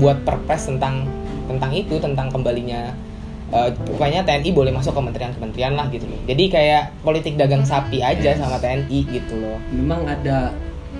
buat 0.00 0.24
perpres 0.24 0.68
tentang 0.68 1.04
tentang 1.48 1.72
itu 1.72 1.96
tentang 1.96 2.28
kembalinya 2.28 2.92
eh, 3.50 3.70
pokoknya 3.72 4.22
TNI 4.22 4.50
boleh 4.52 4.72
masuk 4.76 4.92
kementerian-kementerian 4.92 5.72
lah 5.74 5.88
gitu 5.88 6.04
loh. 6.04 6.20
Jadi 6.28 6.44
kayak 6.52 6.92
politik 7.00 7.40
dagang 7.40 7.64
sapi 7.64 8.04
aja 8.04 8.36
sama 8.36 8.60
TNI 8.60 8.98
gitu 9.08 9.34
loh. 9.40 9.58
Memang 9.72 10.04
ada 10.04 10.52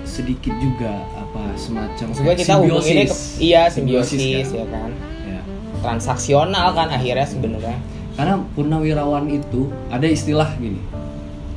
sedikit 0.09 0.53
juga 0.57 1.05
apa 1.13 1.53
semacam 1.53 2.05
maksud 2.09 2.23
gue 2.25 2.35
kita 2.39 2.53
hubunginnya 2.57 3.05
ke, 3.05 3.15
iya 3.43 3.61
simbiosis, 3.69 4.49
kan? 4.49 4.57
ya 4.57 4.65
kan? 4.65 4.91
Ya. 5.27 5.41
transaksional 5.85 6.67
kan 6.73 6.87
akhirnya 6.89 7.27
sebenarnya. 7.29 7.77
Karena 8.17 8.35
purnawirawan 8.57 9.31
itu 9.31 9.71
ada 9.87 10.03
istilah 10.03 10.49
gini 10.59 10.81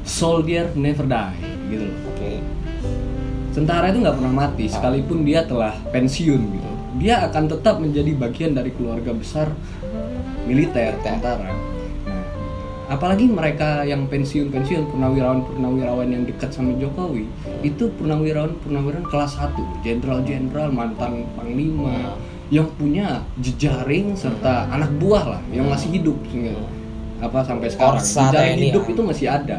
soldier 0.04 0.70
never 0.76 1.06
die 1.06 1.40
gitu 1.72 1.84
loh. 1.88 1.98
Oke. 2.12 2.32
Tentara 3.52 3.92
itu 3.92 3.98
nggak 4.00 4.16
pernah 4.16 4.34
mati 4.46 4.64
sekalipun 4.68 5.24
dia 5.24 5.44
telah 5.44 5.76
pensiun 5.92 6.40
gitu 6.40 6.71
dia 7.02 7.18
akan 7.26 7.50
tetap 7.50 7.82
menjadi 7.82 8.14
bagian 8.14 8.54
dari 8.54 8.70
keluarga 8.70 9.10
besar 9.10 9.50
militer 10.46 10.94
tentara 11.02 11.50
nah, 12.06 12.24
apalagi 12.86 13.26
mereka 13.26 13.82
yang 13.82 14.06
pensiun 14.06 14.54
pensiun 14.54 14.86
purnawirawan 14.86 15.42
purnawirawan 15.42 16.08
yang 16.14 16.22
dekat 16.22 16.54
sama 16.54 16.78
Jokowi 16.78 17.26
itu 17.66 17.90
purnawirawan 17.98 18.54
purnawirawan 18.62 19.02
kelas 19.10 19.34
1 19.34 19.82
jenderal 19.82 20.22
jenderal 20.22 20.70
mantan 20.70 21.26
panglima 21.34 22.14
yang 22.54 22.70
punya 22.78 23.26
jejaring 23.42 24.14
serta 24.14 24.70
anak 24.70 24.94
buah 25.02 25.24
lah 25.38 25.42
yang 25.50 25.66
masih 25.66 25.98
hidup 25.98 26.14
sehingga 26.30 26.54
apa 27.18 27.38
sampai 27.42 27.66
sekarang 27.66 27.98
jejaring 27.98 28.62
hidup 28.70 28.84
ya. 28.86 28.90
itu 28.94 29.02
masih 29.02 29.26
ada 29.26 29.58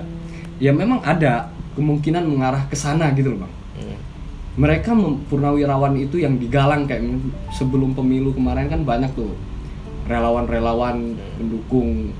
ya 0.64 0.72
memang 0.72 1.04
ada 1.04 1.52
kemungkinan 1.76 2.24
mengarah 2.24 2.64
ke 2.72 2.78
sana 2.80 3.12
gitu 3.12 3.36
loh 3.36 3.44
bang 3.44 3.54
Hmm. 3.74 3.98
Mereka 4.54 4.94
purnawirawan 5.34 5.98
itu 5.98 6.22
yang 6.22 6.38
digalang 6.38 6.86
kayak 6.86 7.02
sebelum 7.58 7.98
pemilu 7.98 8.34
kemarin 8.38 8.70
kan 8.70 8.86
banyak 8.86 9.10
tuh 9.18 9.34
relawan-relawan 10.06 11.18
pendukung 11.40 12.14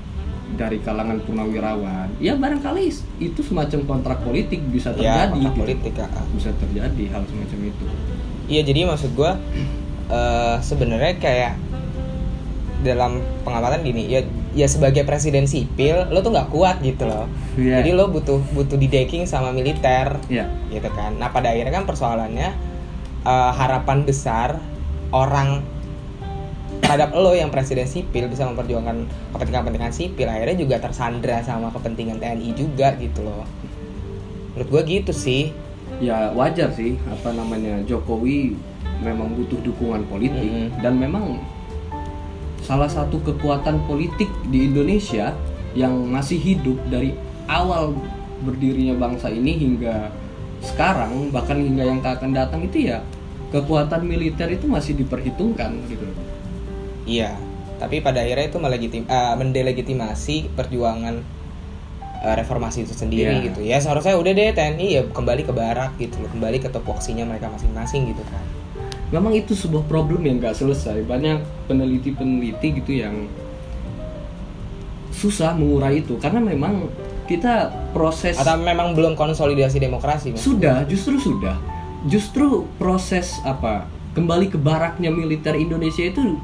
dari 0.54 0.78
kalangan 0.82 1.22
purnawirawan 1.22 2.10
ya 2.18 2.34
barangkali 2.34 2.90
itu 3.22 3.40
semacam 3.42 3.80
kontrak 3.86 4.18
politik 4.22 4.60
bisa 4.70 4.94
ya 4.98 5.30
terjadi 5.30 5.30
kontrak 5.30 5.46
gitu. 5.46 5.58
politik 5.62 5.92
ah. 6.02 6.26
bisa 6.34 6.50
terjadi 6.58 7.04
hal 7.10 7.22
semacam 7.26 7.60
itu 7.70 7.86
Iya 8.44 8.60
jadi 8.60 8.84
maksud 8.84 9.16
gue 9.16 9.32
eh 10.12 10.56
sebenarnya 10.60 11.16
kayak 11.16 11.56
dalam 12.84 13.24
pengamatan 13.40 13.80
gini 13.80 14.04
ya 14.04 14.20
ya 14.54 14.70
sebagai 14.70 15.02
presiden 15.02 15.50
sipil 15.50 16.06
lo 16.14 16.22
tuh 16.22 16.30
nggak 16.30 16.48
kuat 16.54 16.78
gitu 16.80 17.04
loh. 17.10 17.26
Iya. 17.54 17.82
jadi 17.82 17.90
lo 17.94 18.10
butuh 18.10 18.42
butuh 18.54 18.74
di 18.78 18.86
decking 18.90 19.26
sama 19.26 19.50
militer 19.50 20.18
ya 20.30 20.46
gitu 20.70 20.88
kan. 20.94 21.18
Nah 21.18 21.30
pada 21.34 21.50
akhirnya 21.50 21.74
kan 21.74 21.84
persoalannya 21.84 22.48
eh, 23.26 23.52
harapan 23.58 24.06
besar 24.06 24.62
orang 25.10 25.62
terhadap 26.84 27.16
lo 27.16 27.32
yang 27.32 27.48
presiden 27.48 27.88
sipil 27.88 28.28
bisa 28.28 28.44
memperjuangkan 28.44 29.08
kepentingan-kepentingan 29.32 29.94
sipil 29.94 30.28
akhirnya 30.28 30.56
juga 30.58 30.76
tersandra 30.84 31.40
sama 31.40 31.72
kepentingan 31.72 32.20
TNI 32.20 32.50
juga 32.54 32.94
gitu 33.00 33.24
loh. 33.24 33.46
Menurut 34.54 34.68
gue 34.70 34.82
gitu 35.00 35.12
sih. 35.16 35.50
Ya 36.02 36.34
wajar 36.34 36.74
sih 36.74 36.98
apa 37.06 37.32
namanya 37.32 37.80
Jokowi 37.86 38.58
memang 39.00 39.32
butuh 39.34 39.58
dukungan 39.62 40.04
politik 40.10 40.42
Mm-mm. 40.44 40.82
dan 40.82 40.98
memang 40.98 41.38
salah 42.64 42.88
satu 42.88 43.20
kekuatan 43.20 43.84
politik 43.84 44.26
di 44.48 44.66
Indonesia 44.66 45.36
yang 45.76 45.92
masih 46.08 46.40
hidup 46.40 46.80
dari 46.88 47.12
awal 47.44 47.92
berdirinya 48.40 48.96
bangsa 48.96 49.28
ini 49.28 49.52
hingga 49.54 50.08
sekarang 50.64 51.28
bahkan 51.28 51.60
hingga 51.60 51.84
yang 51.84 52.00
akan 52.00 52.32
datang 52.32 52.64
itu 52.64 52.88
ya 52.88 53.04
kekuatan 53.52 54.08
militer 54.08 54.48
itu 54.48 54.64
masih 54.64 54.96
diperhitungkan 54.96 55.76
gitu 55.92 56.08
Iya, 57.04 57.36
tapi 57.76 58.00
pada 58.00 58.24
akhirnya 58.24 58.48
itu 58.48 58.56
melegitim, 58.56 59.04
eh, 59.04 59.34
mendelegitimasi 59.36 60.56
perjuangan 60.56 61.20
eh, 62.24 62.34
reformasi 62.40 62.88
itu 62.88 62.96
sendiri 62.96 63.28
Iya. 63.28 63.44
gitu. 63.52 63.60
Ya 63.60 63.76
seharusnya 63.76 64.16
udah 64.16 64.32
deh 64.32 64.56
TNI 64.56 64.86
ya 64.88 65.02
kembali 65.12 65.44
ke 65.44 65.52
barak 65.52 66.00
gitu 66.00 66.16
loh, 66.24 66.32
kembali 66.32 66.64
ke 66.64 66.72
topoksinya 66.72 67.28
mereka 67.28 67.52
masing-masing 67.52 68.08
gitu 68.08 68.24
kan. 68.24 68.40
Memang 69.12 69.32
itu 69.36 69.52
sebuah 69.52 69.84
problem 69.84 70.24
yang 70.24 70.40
nggak 70.40 70.56
selesai 70.56 71.04
banyak 71.04 71.42
peneliti-peneliti 71.68 72.68
gitu 72.80 72.92
yang 73.04 73.28
susah 75.14 75.54
mengurai 75.54 76.02
itu 76.02 76.18
karena 76.18 76.42
memang 76.42 76.90
kita 77.24 77.72
proses 77.96 78.36
Atau 78.36 78.60
memang 78.60 78.92
belum 78.92 79.16
konsolidasi 79.16 79.80
demokrasi? 79.80 80.36
Mas? 80.36 80.44
sudah 80.44 80.84
justru 80.84 81.16
sudah 81.16 81.56
justru 82.04 82.68
proses 82.76 83.40
apa 83.48 83.88
kembali 84.12 84.52
ke 84.52 84.58
baraknya 84.60 85.08
militer 85.08 85.56
Indonesia 85.56 86.04
itu 86.04 86.36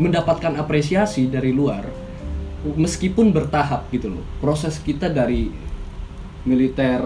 mendapatkan 0.00 0.56
apresiasi 0.56 1.28
dari 1.28 1.52
luar 1.52 1.84
meskipun 2.64 3.30
bertahap 3.34 3.90
gitu 3.92 4.16
loh 4.18 4.24
proses 4.40 4.80
kita 4.80 5.12
dari 5.12 5.50
militer 6.48 7.02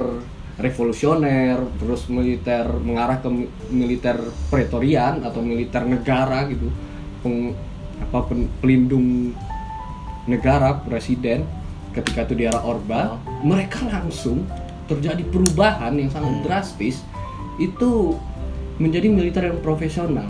revolusioner 0.56 1.56
terus 1.76 2.06
militer 2.06 2.68
mengarah 2.78 3.18
ke 3.18 3.28
mi- 3.28 3.49
militer 3.68 4.18
pretorian 4.49 5.21
atau 5.21 5.40
militer 5.40 5.82
negara 5.82 6.44
gitu. 6.47 6.68
Peng- 7.21 7.54
apa 8.02 8.26
pen- 8.26 8.50
pelindung 8.59 9.30
negara 10.25 10.75
presiden 10.76 11.47
ketika 11.92 12.25
itu 12.25 12.35
di 12.35 12.44
era 12.44 12.59
Orba 12.61 13.21
mereka 13.40 13.85
langsung 13.85 14.42
terjadi 14.85 15.23
perubahan 15.25 15.94
yang 15.94 16.11
sangat 16.11 16.42
drastis. 16.42 17.00
Itu 17.56 18.16
menjadi 18.76 19.06
militer 19.06 19.47
yang 19.47 19.61
profesional. 19.61 20.26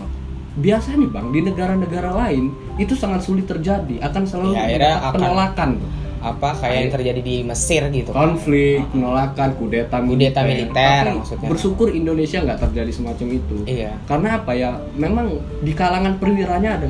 Biasanya 0.53 1.09
bang 1.09 1.33
di 1.33 1.39
negara-negara 1.41 2.13
lain 2.13 2.51
itu 2.77 2.93
sangat 2.93 3.25
sulit 3.25 3.49
terjadi. 3.49 3.97
Akan 3.99 4.23
selalu 4.23 4.53
Ya, 4.53 4.69
akhirnya 4.69 4.95
akan- 5.01 5.13
penolakan 5.13 5.69
tuh. 5.81 5.91
Apa 6.23 6.55
kayak 6.55 6.75
yang 6.77 6.91
terjadi 6.93 7.19
di 7.19 7.35
Mesir 7.43 7.83
gitu? 7.89 8.09
kan? 8.09 8.31
konflik 8.31 8.79
penolakan 8.89 9.49
kudeta 9.53 9.99
Kudeta 9.99 10.39
militer, 10.41 11.03
Tapi 11.05 11.19
maksudnya. 11.19 11.47
bersyukur 11.47 11.87
Indonesia 11.91 12.39
nggak 12.39 12.59
terjadi 12.61 12.91
semacam 12.91 13.27
itu 13.29 13.57
Iya. 13.65 13.91
karena 14.03 14.39
apa 14.39 14.51
ya 14.53 14.71
memang 14.93 15.27
di 15.59 15.71
kalangan 15.71 16.15
perwiranya 16.15 16.71
ada 16.73 16.87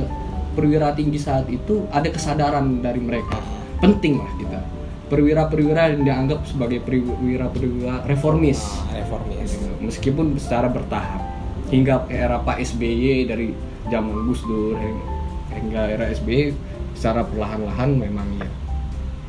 perwira 0.52 0.94
tinggi 0.94 1.18
saat 1.18 1.50
itu 1.50 1.82
ada 1.90 2.06
kesadaran 2.06 2.78
dari 2.78 3.02
mereka 3.02 3.42
penting 3.76 4.16
lah 4.16 4.30
kita 4.38 4.62
perwira-perwira 5.04 5.90
yang 5.90 6.02
dianggap 6.02 6.46
sebagai 6.46 6.78
perwira-perwira 6.80 8.06
reformis 8.06 8.62
Ah, 8.86 8.96
reformis. 8.96 9.50
meskipun 9.78 10.34
secara 10.36 10.66
bertahap 10.66 11.20
hingga 11.66 12.06
era 12.06 12.38
Pak 12.38 12.62
SBY 12.62 13.26
dari 13.26 13.50
zaman 13.84 14.14
Gus 14.24 14.40
Dur 14.42 14.74
hing- 14.74 15.04
hingga 15.52 15.90
era 15.90 16.06
SBY 16.08 16.54
secara 16.94 17.22
perlahan-lahan 17.22 17.90
memang 17.92 18.24
ya 18.38 18.46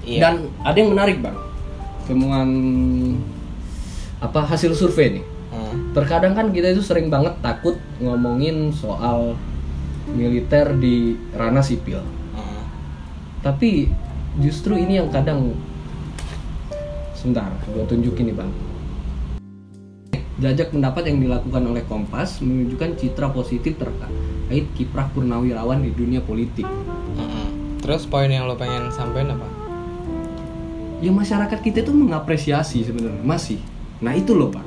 Iya. 0.05 0.19
dan 0.21 0.33
ada 0.61 0.77
yang 0.77 0.93
menarik 0.93 1.17
bang 1.19 1.37
temuan 2.05 2.49
apa 4.21 4.45
hasil 4.45 4.71
survei 4.73 5.19
nih 5.19 5.25
Hmm. 5.45 5.95
terkadang 5.95 6.35
kan 6.35 6.51
kita 6.51 6.75
itu 6.75 6.83
sering 6.83 7.07
banget 7.07 7.31
takut 7.39 7.79
ngomongin 7.97 8.69
soal 8.69 9.39
militer 10.05 10.75
di 10.75 11.15
ranah 11.31 11.63
sipil 11.63 12.03
Hmm. 12.31 12.63
tapi 13.39 13.87
justru 14.37 14.75
ini 14.75 14.99
yang 14.99 15.07
kadang 15.07 15.55
sebentar 17.15 17.47
gue 17.65 17.83
tunjukin 17.87 18.29
nih 18.29 18.35
bang 18.35 18.51
jajak 20.35 20.75
pendapat 20.75 21.07
yang 21.07 21.23
dilakukan 21.23 21.63
oleh 21.63 21.83
Kompas 21.87 22.43
menunjukkan 22.43 22.99
citra 22.99 23.31
positif 23.31 23.79
terkait 23.79 24.67
kiprah 24.75 25.07
purnawirawan 25.09 25.81
di 25.81 25.89
dunia 25.89 26.19
politik 26.19 26.67
Hmm. 27.15 27.47
Terus 27.79 28.03
poin 28.03 28.27
yang 28.27 28.43
lo 28.43 28.57
pengen 28.57 28.91
sampaikan 28.91 29.39
apa? 29.39 29.47
Ya 31.05 31.13
masyarakat 31.13 31.59
kita 31.61 31.85
itu 31.85 31.93
mengapresiasi 31.93 32.81
sebenarnya 32.81 33.21
masih. 33.21 33.61
Nah 34.01 34.17
itu 34.17 34.33
loh 34.33 34.49
bang 34.49 34.65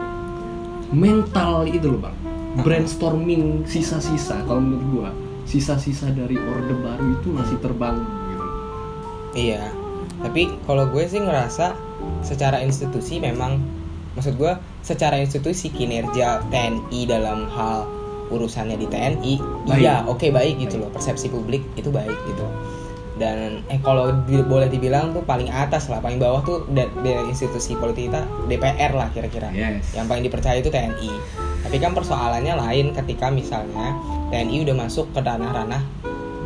mental 0.95 1.67
itu 1.67 1.91
loh 1.91 2.01
bang 2.07 2.17
brainstorming 2.63 3.67
sisa-sisa 3.67 4.41
kalau 4.47 4.63
menurut 4.63 4.87
gua 4.95 5.11
sisa-sisa 5.45 6.15
dari 6.15 6.39
orde 6.39 6.79
baru 6.79 7.19
itu 7.19 7.29
masih 7.35 7.59
terbangun 7.59 8.07
gitu. 8.07 8.47
Iya. 9.35 9.65
Tapi 10.23 10.51
kalau 10.67 10.87
gue 10.91 11.05
sih 11.09 11.23
ngerasa 11.25 11.75
secara 12.21 12.63
institusi 12.63 13.19
memang 13.19 13.59
maksud 14.13 14.35
gue 14.37 14.53
secara 14.83 15.17
institusi 15.19 15.71
kinerja 15.71 16.43
TNI 16.53 17.01
dalam 17.07 17.47
hal 17.55 17.87
urusannya 18.29 18.77
di 18.77 18.87
TNI 18.91 19.35
Baik. 19.65 19.81
iya 19.81 20.05
oke 20.05 20.29
baik 20.29 20.61
gitu 20.61 20.85
loh. 20.85 20.91
Persepsi 20.93 21.33
publik 21.33 21.65
itu 21.81 21.89
baik 21.89 22.19
gitu 22.29 22.45
dan 23.19 23.67
eh 23.67 23.83
kalau 23.83 24.15
di- 24.25 24.47
boleh 24.47 24.71
dibilang 24.71 25.13
tuh 25.13 25.27
paling 25.27 25.51
atas 25.51 25.91
lah 25.91 25.99
paling 25.99 26.17
bawah 26.17 26.41
tuh 26.41 26.65
da- 26.71 26.89
dari 27.03 27.29
institusi 27.29 27.75
politik 27.75 28.09
kita 28.09 28.23
DPR 28.47 28.95
lah 28.95 29.11
kira-kira. 29.11 29.51
Yes. 29.51 29.93
yang 29.93 30.07
paling 30.07 30.23
dipercaya 30.23 30.63
itu 30.63 30.71
TNI 30.71 31.13
tapi 31.67 31.77
kan 31.83 31.93
persoalannya 31.93 32.55
lain 32.55 32.87
ketika 32.95 33.29
misalnya 33.29 33.93
TNI 34.31 34.65
udah 34.65 34.77
masuk 34.79 35.11
ke 35.13 35.21
ranah-ranah 35.21 35.83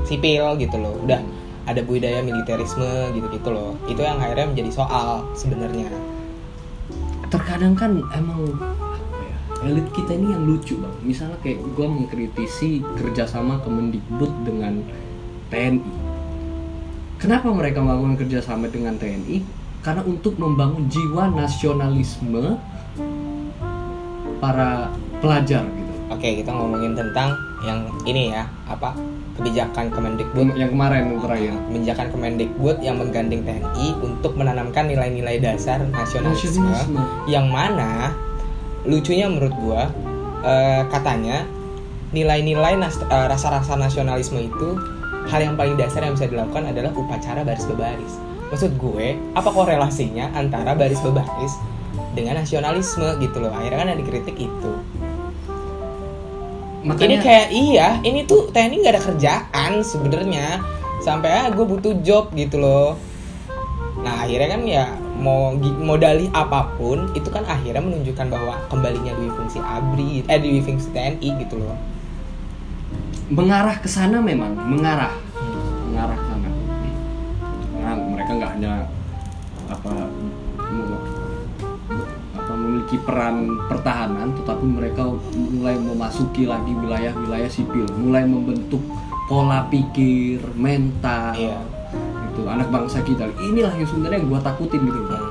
sipil 0.03 0.59
gitu 0.59 0.77
loh. 0.83 0.99
Udah 1.05 1.23
ada 1.63 1.79
budaya 1.87 2.19
militerisme 2.27 3.15
gitu-gitu 3.15 3.49
loh. 3.55 3.79
Itu 3.87 4.03
yang 4.03 4.19
akhirnya 4.19 4.51
menjadi 4.51 4.71
soal 4.75 5.23
sebenarnya. 5.39 5.87
Terkadang 7.31 7.79
kan 7.79 8.03
emang 8.13 8.59
ya, 9.63 9.71
elit 9.71 9.87
kita 9.95 10.13
ini 10.13 10.35
yang 10.35 10.43
lucu 10.43 10.77
bang 10.77 10.95
misalnya 11.01 11.39
kayak 11.41 11.63
gua 11.79 11.87
mengkritisi 11.87 12.83
kerjasama 12.99 13.63
Kemendikbud 13.63 14.33
dengan 14.43 14.83
TNI 15.49 16.02
kenapa 17.23 17.47
mereka 17.55 17.79
melakukan 17.79 18.19
kerjasama 18.19 18.67
dengan 18.67 18.99
TNI 18.99 19.47
karena 19.79 20.03
untuk 20.03 20.35
membangun 20.35 20.91
jiwa 20.91 21.31
nasionalisme 21.31 22.59
para 24.39 24.91
pelajar 25.23 25.63
gitu. 25.63 25.93
Oke 26.11 26.29
kita 26.43 26.51
ngomongin 26.51 26.99
tentang 26.99 27.39
yang 27.63 27.87
ini 28.03 28.35
ya 28.35 28.51
apa? 28.67 28.91
Kebijakan 29.33 29.89
Kemendikbud. 29.89 30.59
Yang 30.59 30.77
kemarin 30.77 30.99
yang 31.09 31.21
terakhir. 31.25 31.53
Kebijakan 31.71 32.07
Kemendikbud 32.13 32.77
yang 32.83 32.97
menggandeng 33.01 33.47
TNI 33.47 33.87
untuk 34.03 34.35
menanamkan 34.37 34.91
nilai-nilai 34.91 35.39
dasar 35.41 35.81
nasionalisme, 35.89 36.61
Nasionalisme. 36.67 37.01
yang 37.31 37.47
mana 37.49 38.13
lucunya 38.83 39.31
menurut 39.31 39.55
gua 39.63 39.83
eh, 40.43 40.83
katanya 40.91 41.47
nilai-nilai 42.11 42.77
nas- 42.77 42.99
eh, 43.01 43.27
rasa-rasa 43.31 43.79
nasionalisme 43.79 44.43
itu 44.43 44.75
hal 45.29 45.41
yang 45.43 45.55
paling 45.55 45.79
dasar 45.79 46.03
yang 46.03 46.15
bisa 46.17 46.27
dilakukan 46.27 46.71
adalah 46.71 46.91
upacara 46.95 47.47
baris 47.47 47.67
berbaris. 47.69 48.15
Maksud 48.53 48.77
gue, 48.77 49.17
apa 49.33 49.49
korelasinya 49.49 50.35
antara 50.37 50.77
baris 50.77 51.01
berbaris 51.01 51.55
dengan 52.13 52.41
nasionalisme 52.43 53.17
gitu 53.21 53.41
loh? 53.41 53.53
Akhirnya 53.55 53.79
kan 53.81 53.89
yang 53.95 54.01
dikritik 54.01 54.37
itu. 54.37 54.73
Ini 56.83 56.89
makanya 56.91 57.19
kayak 57.23 57.49
iya, 57.55 57.89
ini 58.03 58.27
tuh 58.27 58.51
TNI 58.51 58.83
nggak 58.83 58.95
ada 58.99 59.03
kerjaan 59.07 59.73
sebenarnya. 59.87 60.59
Sampai 61.01 61.31
ah 61.31 61.47
gue 61.51 61.63
butuh 61.63 61.95
job 62.03 62.35
gitu 62.35 62.59
loh. 62.59 62.99
Nah 64.03 64.27
akhirnya 64.27 64.49
kan 64.51 64.63
ya 64.67 64.85
mau 65.23 65.55
dalih 65.95 66.27
apa 66.35 66.75
pun 66.75 67.07
itu 67.15 67.31
kan 67.31 67.47
akhirnya 67.47 67.79
menunjukkan 67.79 68.27
bahwa 68.27 68.59
kembalinya 68.67 69.15
dui 69.15 69.31
fungsi 69.31 69.63
ABRI, 69.63 70.27
eh 70.27 70.39
dui 70.43 70.59
fungsi 70.59 70.91
TNI 70.91 71.29
gitu 71.47 71.63
loh. 71.63 71.79
Mengarah 73.33 73.77
ke 73.81 73.89
sana 73.89 74.21
memang 74.21 74.53
mengarah. 74.53 75.13
Mengarah 75.89 76.17
ke 76.21 76.25
sana. 76.29 76.49
Nah, 77.81 77.97
mereka 78.13 78.31
nggak 78.37 78.53
hanya 78.61 78.73
apa 79.73 79.93
apa 82.37 82.53
memiliki 82.61 83.01
peran 83.01 83.57
pertahanan 83.73 84.37
tetapi 84.37 84.65
mereka 84.69 85.09
mulai 85.33 85.81
memasuki 85.81 86.45
lagi 86.45 86.77
wilayah-wilayah 86.77 87.49
sipil. 87.49 87.89
Mulai 87.97 88.29
membentuk 88.29 88.85
pola 89.27 89.65
pikir 89.73 90.45
mental. 90.53 91.33
Iya. 91.33 91.59
itu 92.33 92.49
anak 92.49 92.73
bangsa 92.73 93.05
kita. 93.05 93.29
Inilah 93.45 93.77
yang 93.77 93.85
sebenarnya 93.85 94.25
yang 94.25 94.33
gua 94.33 94.41
takutin 94.41 94.81
gitu 94.89 95.05
Bang. 95.05 95.29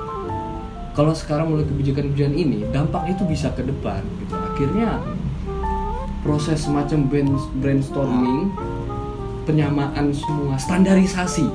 kalau 0.94 1.16
sekarang 1.18 1.50
mulai 1.50 1.66
kebijakan-kebijakan 1.66 2.36
ini 2.36 2.68
dampaknya 2.70 3.18
itu 3.18 3.26
bisa 3.26 3.50
ke 3.58 3.66
depan 3.66 4.06
gitu. 4.22 4.38
Akhirnya 4.38 5.02
proses 6.22 6.62
semacam 6.62 7.00
brain- 7.06 7.50
brainstorming 7.58 8.54
penyamaan 9.44 10.10
semua 10.12 10.56
standarisasi 10.56 11.50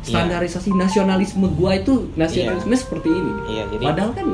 standarisasi 0.00 0.70
nasionalisme 0.70 1.48
gua 1.50 1.74
itu 1.74 2.12
nasionalisme 2.12 2.74
seperti 2.74 3.08
ini 3.08 3.32
Iya 3.48 3.64
jadi 3.70 3.84
padahal 3.86 4.12
kan 4.12 4.26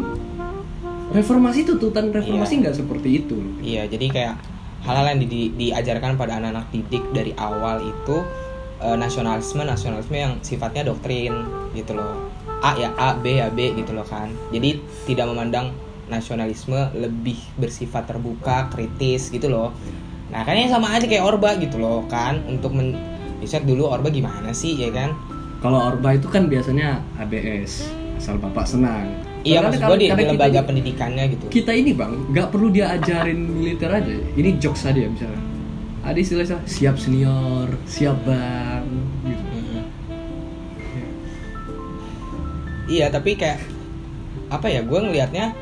reformasi 1.11 1.63
tuntutan 1.65 2.11
reformasi 2.11 2.53
Iya. 2.53 2.61
nggak 2.61 2.77
seperti 2.77 3.09
itu 3.17 3.37
Iya, 3.61 3.83
jadi 3.87 4.07
kayak 4.09 4.35
hal-hal 4.81 5.07
yang 5.09 5.21
di- 5.21 5.29
di- 5.29 5.53
diajarkan 5.53 6.15
pada 6.15 6.39
anak-anak 6.39 6.67
didik 6.71 7.05
dari 7.11 7.33
awal 7.37 7.79
itu 7.81 8.17
eh, 8.81 8.97
nasionalisme, 8.97 9.61
nasionalisme 9.61 10.17
yang 10.17 10.41
sifatnya 10.41 10.89
doktrin 10.89 11.37
gitu 11.71 11.93
loh. 11.93 12.17
A 12.61 12.73
ya 12.75 12.89
A, 12.97 13.13
B 13.13 13.37
ya 13.37 13.53
B 13.53 13.77
gitu 13.77 13.93
loh 13.93 14.03
kan. 14.03 14.33
Jadi 14.49 14.81
tidak 15.05 15.29
memandang 15.29 15.69
nasionalisme 16.11 16.75
lebih 16.92 17.38
bersifat 17.55 18.05
terbuka, 18.05 18.66
kritis 18.68 19.31
gitu 19.31 19.46
loh. 19.46 19.70
Nah, 20.29 20.42
kan 20.42 20.53
ini 20.53 20.66
sama 20.66 20.90
aja 20.90 21.07
kayak 21.07 21.23
Orba 21.25 21.55
gitu 21.55 21.79
loh 21.79 22.05
kan 22.05 22.42
untuk 22.44 22.70
men 22.70 22.99
riset 23.38 23.62
dulu 23.62 23.87
Orba 23.87 24.11
gimana 24.11 24.51
sih 24.51 24.75
ya 24.75 24.90
kan? 24.90 25.14
kalau 25.61 25.77
orba 25.87 26.16
itu 26.16 26.25
kan 26.25 26.49
biasanya 26.49 27.05
ABS 27.18 27.85
asal 28.16 28.40
bapak 28.40 28.64
senang 28.64 29.12
iya 29.44 29.61
maksud 29.61 29.77
kalau- 29.79 29.92
gue 29.92 29.99
di, 29.99 30.07
di 30.07 30.12
kita 30.16 30.25
lembaga 30.27 30.57
ini- 30.57 30.64
pendidikannya 30.64 31.25
gitu 31.29 31.44
kita 31.53 31.73
ini 31.75 31.92
bang 31.92 32.12
nggak 32.33 32.49
perlu 32.49 32.73
dia 32.73 32.88
ajarin 32.90 33.44
militer 33.44 33.92
aja 33.92 34.16
ini 34.35 34.57
jokes 34.57 34.88
aja 34.88 35.05
misalnya 35.05 35.37
ada 36.01 36.16
istilah 36.16 36.49
istilah 36.49 36.64
siap 36.64 36.96
senior 36.96 37.68
siap 37.85 38.16
bang 38.25 38.88
gitu 39.23 39.44
Mhm. 39.44 39.85
Iya 42.88 43.07
tapi 43.09 43.37
kayak 43.37 43.61
apa 44.49 44.66
ya 44.66 44.81
gue 44.81 44.96
ngelihatnya 44.99 45.53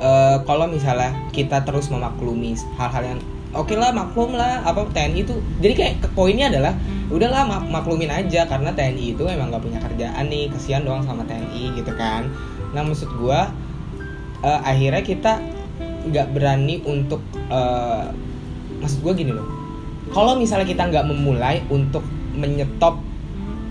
eh, 0.00 0.36
kalau 0.44 0.66
misalnya 0.68 1.12
kita 1.32 1.62
terus 1.64 1.88
memaklumi 1.88 2.56
hal-hal 2.76 3.16
yang 3.16 3.20
oke 3.56 3.72
lah 3.72 3.90
maklum 3.94 4.36
lah 4.36 4.60
apa 4.64 4.84
TNI 4.92 5.24
itu 5.24 5.34
jadi 5.64 5.74
kayak 5.74 5.94
ke 6.04 6.08
poinnya 6.12 6.52
adalah 6.52 6.76
udahlah 7.08 7.46
mak- 7.46 7.70
maklumin 7.70 8.10
aja 8.10 8.44
karena 8.44 8.74
TNI 8.74 9.14
itu 9.16 9.24
emang 9.24 9.54
gak 9.54 9.62
punya 9.62 9.78
kerjaan 9.78 10.26
nih 10.26 10.50
kesian 10.52 10.82
doang 10.84 11.06
sama 11.06 11.22
TNI 11.24 11.78
gitu 11.78 11.92
kan. 11.94 12.28
Nah 12.74 12.82
maksud 12.82 13.08
gue 13.16 13.40
eh, 14.44 14.60
akhirnya 14.60 15.02
kita 15.06 15.32
nggak 16.06 16.26
berani 16.34 16.82
untuk 16.86 17.22
eh, 17.50 18.06
maksud 18.82 19.00
gue 19.02 19.12
gini 19.16 19.32
loh. 19.32 19.46
Kalau 20.12 20.38
misalnya 20.38 20.66
kita 20.66 20.86
nggak 20.86 21.06
memulai 21.06 21.62
untuk 21.70 22.02
menyetop 22.36 23.00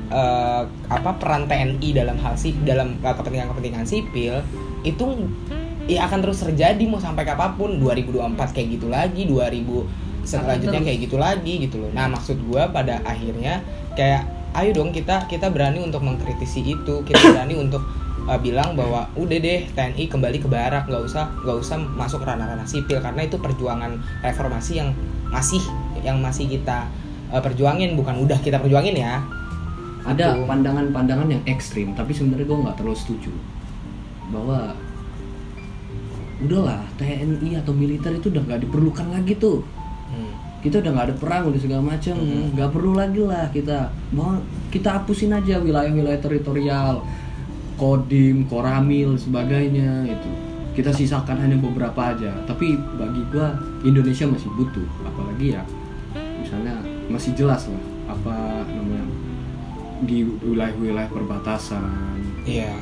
eh, 0.09 0.63
apa 0.89 1.11
peran 1.19 1.45
TNI 1.45 1.89
dalam 1.91 2.17
hal 2.23 2.33
sih 2.39 2.55
dalam 2.63 2.97
eh, 3.03 3.13
kepentingan-kepentingan 3.13 3.85
sipil 3.85 4.41
itu 4.87 5.05
ya 5.85 6.09
akan 6.09 6.19
terus 6.25 6.41
terjadi 6.41 6.81
mau 6.89 6.97
sampai 6.97 7.23
kapan 7.25 7.53
pun. 7.57 7.77
2024 7.77 8.55
kayak 8.55 8.67
gitu 8.77 8.87
lagi 8.89 9.29
2000 9.29 10.05
selanjutnya 10.25 10.81
kayak 10.81 10.99
gitu 11.05 11.17
lagi 11.21 11.53
gitu 11.61 11.77
loh. 11.77 11.91
Nah 11.93 12.09
maksud 12.09 12.41
gua 12.49 12.73
pada 12.73 12.99
akhirnya 13.05 13.61
kayak 13.93 14.25
ayo 14.57 14.73
dong 14.73 14.89
kita 14.89 15.29
kita 15.29 15.53
berani 15.53 15.79
untuk 15.85 16.01
mengkritisi 16.01 16.65
itu. 16.65 17.05
Kita 17.05 17.21
berani 17.37 17.53
untuk 17.61 17.85
eh, 18.25 18.39
bilang 18.41 18.73
bahwa 18.73 19.05
udah 19.13 19.37
deh 19.37 19.69
TNI 19.77 20.09
kembali 20.09 20.41
ke 20.41 20.49
barak 20.49 20.89
nggak 20.89 21.03
usah 21.05 21.29
nggak 21.45 21.57
usah 21.61 21.77
masuk 21.93 22.25
ranah-ranah 22.25 22.65
sipil. 22.65 22.97
Karena 22.99 23.21
itu 23.21 23.37
perjuangan 23.37 24.01
reformasi 24.25 24.81
yang 24.81 24.89
masih 25.29 25.61
yang 26.01 26.17
masih 26.17 26.49
kita 26.49 26.89
eh, 27.29 27.41
perjuangin. 27.41 27.93
Bukan 27.93 28.17
udah 28.25 28.41
kita 28.41 28.57
perjuangin 28.57 28.97
ya. 28.97 29.21
Ada 30.05 30.37
pandangan-pandangan 30.45 31.33
yang 31.33 31.41
ekstrim 31.49 31.97
tapi 31.97 32.13
sebenarnya 32.13 32.45
gue 32.45 32.57
nggak 32.61 32.77
terlalu 32.77 32.93
setuju 32.93 33.33
bahwa 34.29 34.77
udahlah 36.43 36.83
TNI 36.99 37.63
atau 37.63 37.71
militer 37.71 38.11
itu 38.11 38.27
udah 38.27 38.43
nggak 38.43 38.61
diperlukan 38.67 39.07
lagi 39.11 39.35
tuh. 39.37 39.63
Hmm. 40.05 40.31
kita 40.61 40.81
udah 40.81 40.91
nggak 40.97 41.07
ada 41.13 41.15
perang 41.21 41.43
udah 41.53 41.61
segala 41.61 41.81
macam. 41.85 42.17
Mhm. 42.17 42.57
nggak 42.57 42.69
perlu 42.73 42.91
lagi 42.97 43.21
lah 43.21 43.45
kita. 43.53 43.93
Mau 44.09 44.41
kita 44.73 44.97
hapusin 44.97 45.29
aja 45.29 45.61
wilayah-wilayah 45.61 46.17
teritorial. 46.17 47.05
Kodim 47.75 48.47
koramil 48.47 49.13
sebagainya 49.19 50.07
itu 50.07 50.31
kita 50.73 50.89
sisakan 50.89 51.37
hanya 51.37 51.59
beberapa 51.59 52.15
aja. 52.15 52.33
Tapi 52.49 52.75
bagi 52.97 53.21
gua 53.29 53.53
Indonesia 53.83 54.25
masih 54.25 54.49
butuh. 54.57 54.87
Apalagi 55.05 55.53
ya 55.53 55.61
misalnya 56.41 56.81
masih 57.07 57.31
jelas 57.37 57.69
lah 57.69 57.83
apa 58.09 58.65
namanya 58.65 59.05
di 60.01 60.25
wilayah-wilayah 60.41 61.11
perbatasan. 61.13 62.19
Iya. 62.43 62.73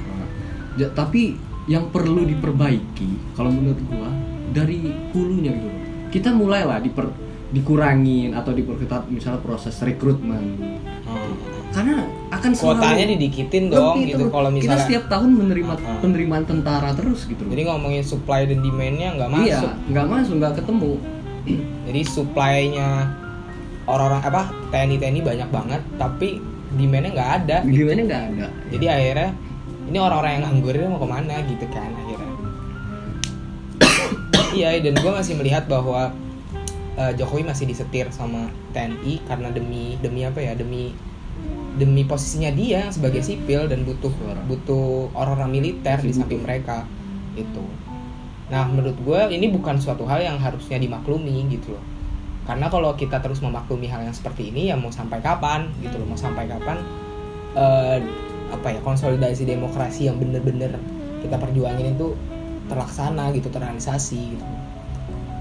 Ja- 0.80 0.94
tapi 0.96 1.36
yang 1.66 1.88
perlu 1.88 2.24
diperbaiki 2.24 3.34
kalau 3.34 3.50
menurut 3.50 3.80
gua 3.86 4.10
dari 4.50 4.84
hulunya 5.10 5.52
gitu 5.54 5.70
kita 6.10 6.30
mulailah 6.30 6.78
diper 6.78 7.08
dikurangin 7.50 8.34
atau 8.34 8.50
diperketat 8.50 9.08
misalnya 9.08 9.40
proses 9.40 9.76
rekrutmen 9.78 10.60
Hmm. 11.04 11.36
karena 11.70 12.00
akan 12.30 12.52
selalu 12.54 12.80
Kuotanya 12.80 13.06
didikitin 13.12 13.64
dong 13.68 14.02
gitu 14.02 14.26
kalau 14.28 14.50
kita 14.50 14.56
misalnya. 14.72 14.82
setiap 14.82 15.04
tahun 15.08 15.30
menerima 15.36 15.74
Ah. 15.76 16.00
penerimaan 16.00 16.44
tentara 16.44 16.90
terus 16.92 17.26
gitu 17.26 17.44
Jadi 17.44 17.62
ngomongin 17.64 18.02
supply 18.02 18.46
dan 18.46 18.60
demandnya 18.60 19.10
nggak 19.14 19.30
iya 19.38 19.58
masuk. 19.60 19.72
nggak 19.90 20.06
masuk 20.08 20.34
nggak 20.38 20.54
ketemu 20.56 20.92
Jadi 21.86 22.02
supply-nya 22.04 22.90
orang-orang 23.84 24.22
apa 24.24 24.42
TNI 24.72 24.96
TNI 24.96 25.22
banyak 25.22 25.50
banget, 25.50 25.82
tapi 25.98 26.30
demandnya 26.72 27.12
nggak 27.12 27.32
ada. 27.38 27.58
gimana 27.68 28.00
nggak 28.02 28.24
ada 28.32 28.48
Jadi 28.70 28.86
akhirnya 28.88 29.30
ini 29.94 30.02
orang-orang 30.02 30.42
yang 30.42 30.44
nganggur 30.50 30.74
ini 30.74 30.90
mau 30.90 30.98
ke 30.98 31.06
mana 31.06 31.36
gitu 31.46 31.66
kan 31.70 31.94
akhirnya. 31.94 32.34
iya 34.58 34.82
dan 34.82 34.98
gue 34.98 35.12
masih 35.14 35.38
melihat 35.38 35.70
bahwa 35.70 36.10
eh, 36.98 37.14
Jokowi 37.14 37.46
masih 37.46 37.70
disetir 37.70 38.10
sama 38.10 38.50
TNI 38.74 39.22
karena 39.30 39.54
demi 39.54 39.94
demi 40.02 40.26
apa 40.26 40.42
ya 40.42 40.58
demi 40.58 40.98
demi 41.78 42.10
posisinya 42.10 42.50
dia 42.58 42.90
sebagai 42.90 43.22
sipil 43.22 43.70
dan 43.70 43.86
butuh 43.86 44.10
butuh 44.50 45.14
orang-orang 45.14 45.62
militer 45.62 46.02
di 46.02 46.10
samping 46.10 46.42
mereka 46.42 46.90
itu. 47.38 47.62
Nah 48.50 48.66
menurut 48.66 48.98
gue 48.98 49.22
ini 49.30 49.54
bukan 49.54 49.78
suatu 49.78 50.10
hal 50.10 50.26
yang 50.26 50.42
harusnya 50.42 50.82
dimaklumi 50.82 51.54
gitu 51.54 51.78
loh. 51.78 51.86
Karena 52.50 52.66
kalau 52.66 52.98
kita 52.98 53.22
terus 53.22 53.46
memaklumi 53.46 53.86
hal 53.94 54.10
yang 54.10 54.16
seperti 54.18 54.50
ini 54.50 54.74
ya 54.74 54.76
mau 54.76 54.90
sampai 54.90 55.22
kapan 55.22 55.70
gitu 55.86 56.02
loh 56.02 56.10
mau 56.10 56.18
sampai 56.18 56.50
kapan 56.50 56.82
eh, 57.54 58.02
apa 58.54 58.70
ya 58.70 58.80
konsolidasi 58.86 59.50
demokrasi 59.50 60.06
yang 60.06 60.22
bener-bener 60.22 60.78
kita 61.26 61.36
perjuangin 61.42 61.98
itu 61.98 62.14
terlaksana 62.70 63.34
gitu 63.34 63.50
terrealisasi 63.50 64.22
gitu. 64.38 64.46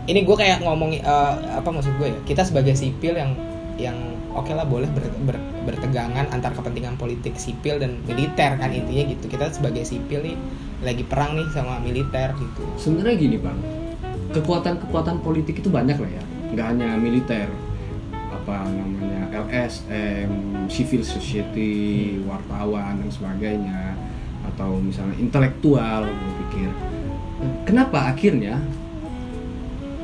Ini 0.09 0.27
gue 0.27 0.37
kayak 0.37 0.64
ngomongin 0.64 1.05
eh, 1.05 1.35
apa 1.61 1.68
maksud 1.68 1.94
gue 2.01 2.09
ya 2.11 2.18
kita 2.25 2.42
sebagai 2.42 2.75
sipil 2.75 3.14
yang 3.14 3.37
yang 3.77 3.96
oke 4.33 4.51
lah 4.51 4.64
boleh 4.64 4.88
ber- 4.90 5.14
ber- 5.29 5.46
bertegangan 5.68 6.27
antar 6.33 6.57
kepentingan 6.57 6.98
politik 6.98 7.38
sipil 7.38 7.79
dan 7.79 8.01
militer 8.09 8.59
kan 8.59 8.72
intinya 8.72 9.05
gitu. 9.12 9.29
Kita 9.29 9.53
sebagai 9.53 9.85
sipil 9.87 10.25
nih 10.33 10.37
lagi 10.83 11.05
perang 11.07 11.38
nih 11.38 11.46
sama 11.55 11.79
militer 11.79 12.35
gitu. 12.35 12.62
Sebenarnya 12.81 13.14
gini 13.14 13.37
bang. 13.38 13.59
Kekuatan-kekuatan 14.33 15.20
politik 15.20 15.61
itu 15.61 15.68
banyak 15.68 16.01
lah 16.01 16.11
ya. 16.11 16.25
Nggak 16.57 16.66
hanya 16.75 16.88
militer 16.98 17.46
apa 18.42 18.66
namanya 18.66 19.31
LSM 19.46 20.66
civil 20.66 21.07
society 21.07 22.18
wartawan 22.26 22.98
dan 22.98 23.07
sebagainya 23.07 23.94
atau 24.50 24.83
misalnya 24.83 25.14
intelektual 25.22 26.11
gue 26.11 26.33
pikir. 26.46 26.70
Kenapa 27.62 28.11
akhirnya 28.11 28.59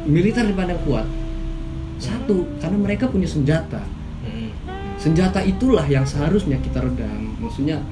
militer 0.06 0.46
dipandang 0.46 0.78
kuat? 0.86 1.06
Satu 1.98 2.46
karena 2.62 2.78
mereka 2.78 3.10
punya 3.10 3.26
senjata. 3.26 3.82
Mm. 4.22 4.50
senjata 4.98 5.42
itulah 5.42 5.86
yang 5.90 6.06
seharusnya 6.06 6.58
kita 6.62 6.78
redam. 6.82 7.34
Maksudnya 7.42 7.82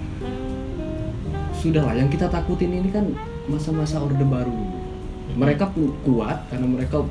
sudahlah 1.58 1.98
yang 1.98 2.06
kita 2.06 2.30
takutin 2.30 2.70
ini 2.70 2.90
kan 2.94 3.10
masa-masa 3.50 3.98
orde 3.98 4.22
baru. 4.22 4.54
Mereka 5.34 5.74
pun 5.74 5.90
kuat 6.06 6.46
karena 6.50 6.66
mereka 6.70 7.02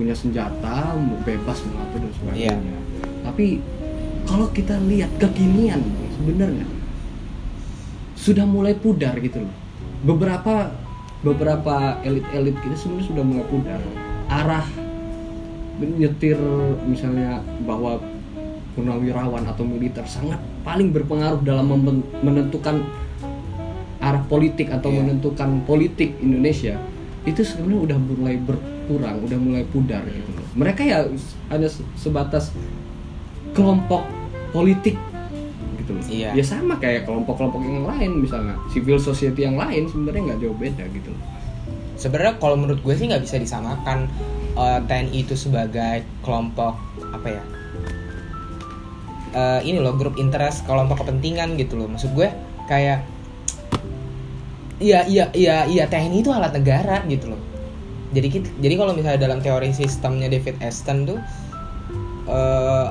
punya 0.00 0.16
senjata 0.16 0.96
mau 0.96 1.20
bebas 1.20 1.60
mengatur 1.62 1.98
dan 2.00 2.12
sebagainya 2.16 2.56
Iya. 2.56 2.78
tapi 3.20 3.46
kalau 4.24 4.48
kita 4.48 4.80
lihat 4.80 5.12
kekinian 5.20 5.84
sebenarnya 6.16 6.64
sudah 8.16 8.44
mulai 8.44 8.72
pudar 8.72 9.20
gitu 9.20 9.44
loh 9.44 9.54
beberapa 10.02 10.72
beberapa 11.20 12.00
elit-elit 12.00 12.56
kita 12.56 12.72
sebenarnya 12.72 13.06
sudah 13.06 13.24
mulai 13.24 13.44
pudar 13.44 13.80
arah 14.26 14.64
menyetir 15.76 16.40
misalnya 16.84 17.40
bahwa 17.64 18.00
purnawirawan 18.72 19.44
atau 19.44 19.64
militer 19.64 20.04
sangat 20.04 20.40
paling 20.62 20.92
berpengaruh 20.92 21.40
dalam 21.40 21.68
menentukan 22.20 22.84
arah 24.00 24.24
politik 24.24 24.72
atau 24.72 24.88
Iya. 24.88 25.04
menentukan 25.04 25.60
politik 25.64 26.16
Indonesia 26.20 26.80
itu 27.30 27.40
sebenarnya 27.40 27.80
udah 27.86 27.98
mulai 27.98 28.36
berkurang, 28.36 29.16
udah 29.22 29.38
mulai 29.38 29.62
pudar 29.64 30.02
gitu 30.04 30.30
loh. 30.34 30.46
Mereka 30.54 30.82
ya 30.82 31.06
hanya 31.48 31.66
se- 31.66 31.86
sebatas 31.94 32.50
kelompok 33.50 34.04
politik 34.50 34.98
gitu 35.78 35.90
loh. 35.94 36.02
Iya. 36.06 36.34
Ya 36.34 36.42
sama 36.42 36.74
kayak 36.76 37.06
kelompok-kelompok 37.06 37.62
yang 37.62 37.86
lain 37.86 38.20
misalnya 38.20 38.58
civil 38.68 38.98
society 38.98 39.46
yang 39.46 39.54
lain 39.54 39.86
sebenarnya 39.86 40.34
nggak 40.34 40.40
jauh 40.42 40.56
beda 40.56 40.84
gitu 40.90 41.10
loh. 41.10 41.24
sebenarnya 41.94 42.40
kalau 42.40 42.56
menurut 42.56 42.80
gue 42.80 42.94
sih 42.96 43.06
nggak 43.06 43.22
bisa 43.22 43.36
disamakan 43.36 44.08
eh, 44.56 44.80
TNI 44.88 45.20
itu 45.20 45.36
sebagai 45.36 46.00
kelompok 46.20 46.74
apa 47.12 47.28
ya 47.28 47.44
Eh, 49.30 49.60
ini 49.62 49.78
loh 49.78 49.94
grup 49.94 50.18
interest 50.18 50.66
kelompok 50.66 51.06
kepentingan 51.06 51.54
gitu 51.54 51.78
loh 51.78 51.86
maksud 51.86 52.10
gue 52.18 52.26
kayak 52.66 53.06
iya 54.80 55.04
iya 55.06 55.28
iya 55.36 55.56
iya 55.68 55.84
TNI 55.86 56.24
itu 56.24 56.32
alat 56.32 56.52
negara 56.56 57.04
gitu 57.06 57.30
loh 57.32 57.40
jadi 58.10 58.26
kita- 58.26 58.54
jadi 58.58 58.74
kalau 58.74 58.92
misalnya 58.96 59.20
dalam 59.22 59.38
teori 59.38 59.70
sistemnya 59.70 60.26
David 60.26 60.58
Aston 60.64 61.06
tuh 61.06 61.18
eh, 62.26 62.88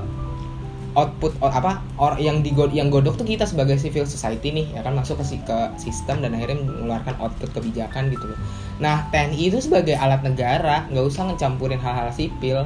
output 0.97 1.37
o- 1.39 1.53
apa 1.53 1.85
or 2.01 2.17
yang 2.17 2.41
digod 2.41 2.73
yang 2.73 2.89
godok 2.89 3.13
tuh 3.15 3.27
kita 3.27 3.45
sebagai 3.45 3.77
civil 3.77 4.09
society 4.09 4.49
nih 4.49 4.73
ya 4.73 4.81
kan 4.81 4.97
masuk 4.97 5.21
ke 5.21 5.37
ke 5.45 5.57
sistem 5.77 6.25
dan 6.25 6.33
akhirnya 6.33 6.65
mengeluarkan 6.65 7.13
output 7.21 7.53
kebijakan 7.53 8.09
gitu 8.09 8.25
loh. 8.25 8.39
Nah 8.81 9.05
TNI 9.13 9.53
itu 9.53 9.61
sebagai 9.61 9.93
alat 9.95 10.25
negara 10.25 10.89
nggak 10.89 11.05
usah 11.05 11.29
ngecampurin 11.29 11.77
hal-hal 11.77 12.09
sipil 12.09 12.65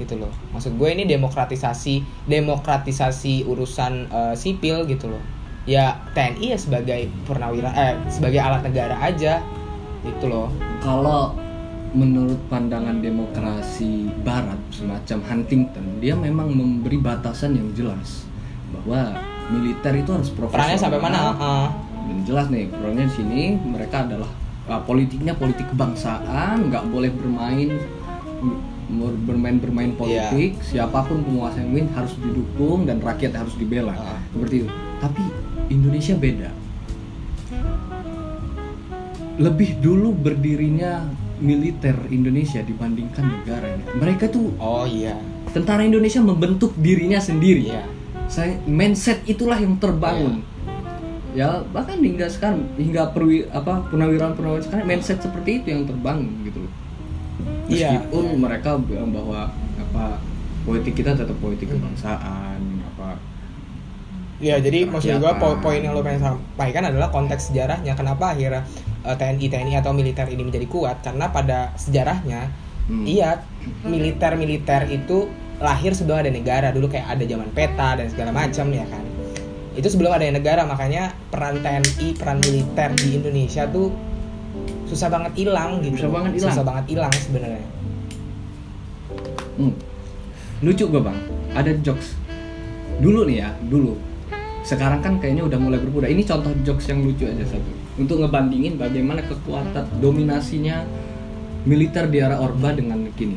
gitu 0.00 0.14
loh. 0.16 0.32
Maksud 0.56 0.80
gue 0.80 0.88
ini 0.88 1.04
demokratisasi 1.04 2.26
demokratisasi 2.26 3.44
urusan 3.44 4.08
eh, 4.08 4.34
sipil 4.34 4.88
gitu 4.88 5.12
loh. 5.12 5.22
Ya 5.64 6.00
TNI 6.12 6.56
ya 6.56 6.58
sebagai 6.58 7.00
purnawira 7.24 7.70
eh 7.72 7.94
sebagai 8.08 8.40
alat 8.40 8.62
negara 8.64 8.96
aja. 9.00 9.44
Itu 10.00 10.26
loh. 10.26 10.48
Kalau 10.80 11.36
menurut 11.90 12.38
pandangan 12.46 13.02
demokrasi 13.02 14.14
barat 14.22 14.58
semacam 14.70 15.18
Huntington 15.26 15.98
dia 15.98 16.14
memang 16.14 16.46
memberi 16.54 17.02
batasan 17.02 17.58
yang 17.58 17.74
jelas 17.74 18.22
bahwa 18.70 19.18
militer 19.50 19.98
itu 19.98 20.10
harus 20.14 20.30
profesional. 20.30 20.70
Perannya 20.70 20.78
sampai 20.78 21.00
mana? 21.02 21.18
Heeh. 21.34 21.66
dan 22.00 22.18
jelas 22.26 22.46
nih 22.48 22.66
perannya 22.70 23.06
di 23.06 23.14
sini 23.14 23.42
mereka 23.58 24.06
adalah 24.06 24.30
uh, 24.66 24.80
politiknya 24.82 25.34
politik 25.34 25.66
kebangsaan 25.74 26.70
nggak 26.70 26.86
boleh 26.90 27.10
bermain 27.10 27.74
m- 28.38 28.62
bermain 29.26 29.58
bermain 29.58 29.92
politik. 29.94 30.58
Siapa 30.62 31.06
pun 31.06 31.22
penguasa 31.22 31.62
yang 31.62 31.70
win 31.74 31.86
harus 31.94 32.14
didukung 32.18 32.86
dan 32.86 32.98
rakyat 32.98 33.34
harus 33.34 33.54
dibela. 33.58 33.94
Ah. 33.94 34.18
seperti 34.30 34.66
itu. 34.66 34.68
Tapi 34.98 35.22
Indonesia 35.70 36.14
beda. 36.18 36.50
Lebih 39.40 39.80
dulu 39.80 40.12
berdirinya 40.12 41.08
militer 41.40 41.96
Indonesia 42.12 42.60
dibandingkan 42.60 43.24
negaranya 43.24 43.88
mereka 43.96 44.28
tuh 44.28 44.52
oh 44.60 44.84
iya. 44.84 45.16
tentara 45.56 45.80
Indonesia 45.82 46.20
membentuk 46.20 46.76
dirinya 46.76 47.16
sendiri. 47.16 47.72
Iya. 47.72 47.84
Saya 48.28 48.60
mindset 48.68 49.24
itulah 49.24 49.56
yang 49.56 49.80
terbangun. 49.80 50.44
Ya 51.32 51.64
bahkan 51.72 51.98
hingga 51.98 52.28
sekarang 52.28 52.68
hingga 52.76 53.10
perwi 53.16 53.48
apa 53.48 53.88
purnawirawan 53.88 54.36
purnawirawan 54.36 54.66
sekarang 54.66 54.84
mindset 54.86 55.18
seperti 55.24 55.64
itu 55.64 55.66
yang 55.72 55.88
terbangun 55.88 56.30
gitu 56.44 56.68
loh. 56.68 56.72
Iya, 57.70 58.04
meskipun 58.04 58.24
mereka 58.42 58.76
bilang 58.82 59.14
bahwa 59.14 59.48
apa 59.78 60.20
politik 60.66 61.00
kita 61.00 61.16
tetap 61.16 61.38
politik 61.40 61.72
kebangsaan 61.72 62.69
Iya, 64.40 64.56
jadi 64.56 64.88
maksud 64.88 65.20
gua 65.20 65.36
po- 65.36 65.60
poin 65.60 65.78
yang 65.78 65.92
lo 65.92 66.00
pengen 66.00 66.24
sampaikan 66.24 66.88
adalah 66.88 67.12
konteks 67.12 67.52
sejarahnya. 67.52 67.92
Kenapa 67.92 68.32
akhirnya 68.32 68.64
eh, 69.00 69.12
TNI 69.12 69.46
TNI 69.46 69.74
atau 69.76 69.92
militer 69.92 70.24
ini 70.26 70.42
menjadi 70.42 70.64
kuat? 70.64 71.04
Karena 71.04 71.28
pada 71.28 71.76
sejarahnya, 71.76 72.48
Hmm. 72.88 73.06
iya 73.06 73.44
militer 73.84 74.34
militer 74.34 74.88
itu 74.88 75.28
lahir 75.60 75.92
sebelum 75.92 76.18
ada 76.18 76.32
negara. 76.32 76.72
Dulu 76.72 76.88
kayak 76.88 77.06
ada 77.06 77.22
zaman 77.22 77.48
peta 77.52 77.94
dan 77.94 78.08
segala 78.08 78.32
macam 78.32 78.66
ya 78.72 78.88
kan. 78.88 79.04
Itu 79.76 79.86
sebelum 79.86 80.10
ada 80.10 80.26
negara, 80.26 80.64
makanya 80.64 81.14
peran 81.28 81.60
TNI, 81.60 82.16
peran 82.16 82.40
militer 82.40 82.90
di 82.96 83.14
Indonesia 83.14 83.68
tuh 83.68 83.92
susah 84.88 85.06
banget 85.06 85.36
hilang 85.38 85.78
gitu. 85.80 86.00
Susah 86.00 86.10
banget 86.10 86.30
hilang. 86.34 86.50
Susah 86.50 86.64
banget 86.64 86.84
hilang 86.88 87.12
sebenarnya. 87.14 87.66
Hmm. 89.54 89.74
Lucu 90.60 90.84
gue 90.88 90.98
bang, 90.98 91.18
ada 91.52 91.70
jokes. 91.78 92.16
Dulu 92.98 93.24
nih 93.24 93.36
ya, 93.38 93.48
dulu. 93.62 93.96
Sekarang 94.60 95.00
kan 95.00 95.16
kayaknya 95.18 95.48
udah 95.48 95.58
mulai 95.58 95.80
berubah. 95.80 96.08
Ini 96.08 96.22
contoh 96.24 96.52
jokes 96.64 96.88
yang 96.92 97.04
lucu 97.04 97.24
aja 97.24 97.44
satu. 97.48 97.72
Untuk 98.00 98.20
ngebandingin 98.20 98.76
bagaimana 98.80 99.24
kekuatan 99.24 100.00
dominasinya 100.00 100.84
militer 101.68 102.08
di 102.08 102.18
era 102.20 102.40
Orba 102.40 102.72
dengan 102.72 103.04
kini. 103.12 103.36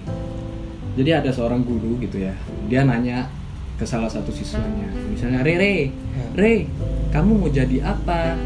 Jadi 0.94 1.10
ada 1.10 1.34
seorang 1.34 1.66
guru 1.66 1.98
gitu 2.06 2.22
ya, 2.22 2.38
dia 2.70 2.86
nanya 2.86 3.26
ke 3.74 3.82
salah 3.82 4.06
satu 4.06 4.30
siswanya, 4.30 4.86
misalnya 5.10 5.42
Rere, 5.42 5.90
Re, 6.38 6.70
kamu 7.10 7.42
mau 7.42 7.50
jadi 7.50 7.82
apa? 7.82 8.38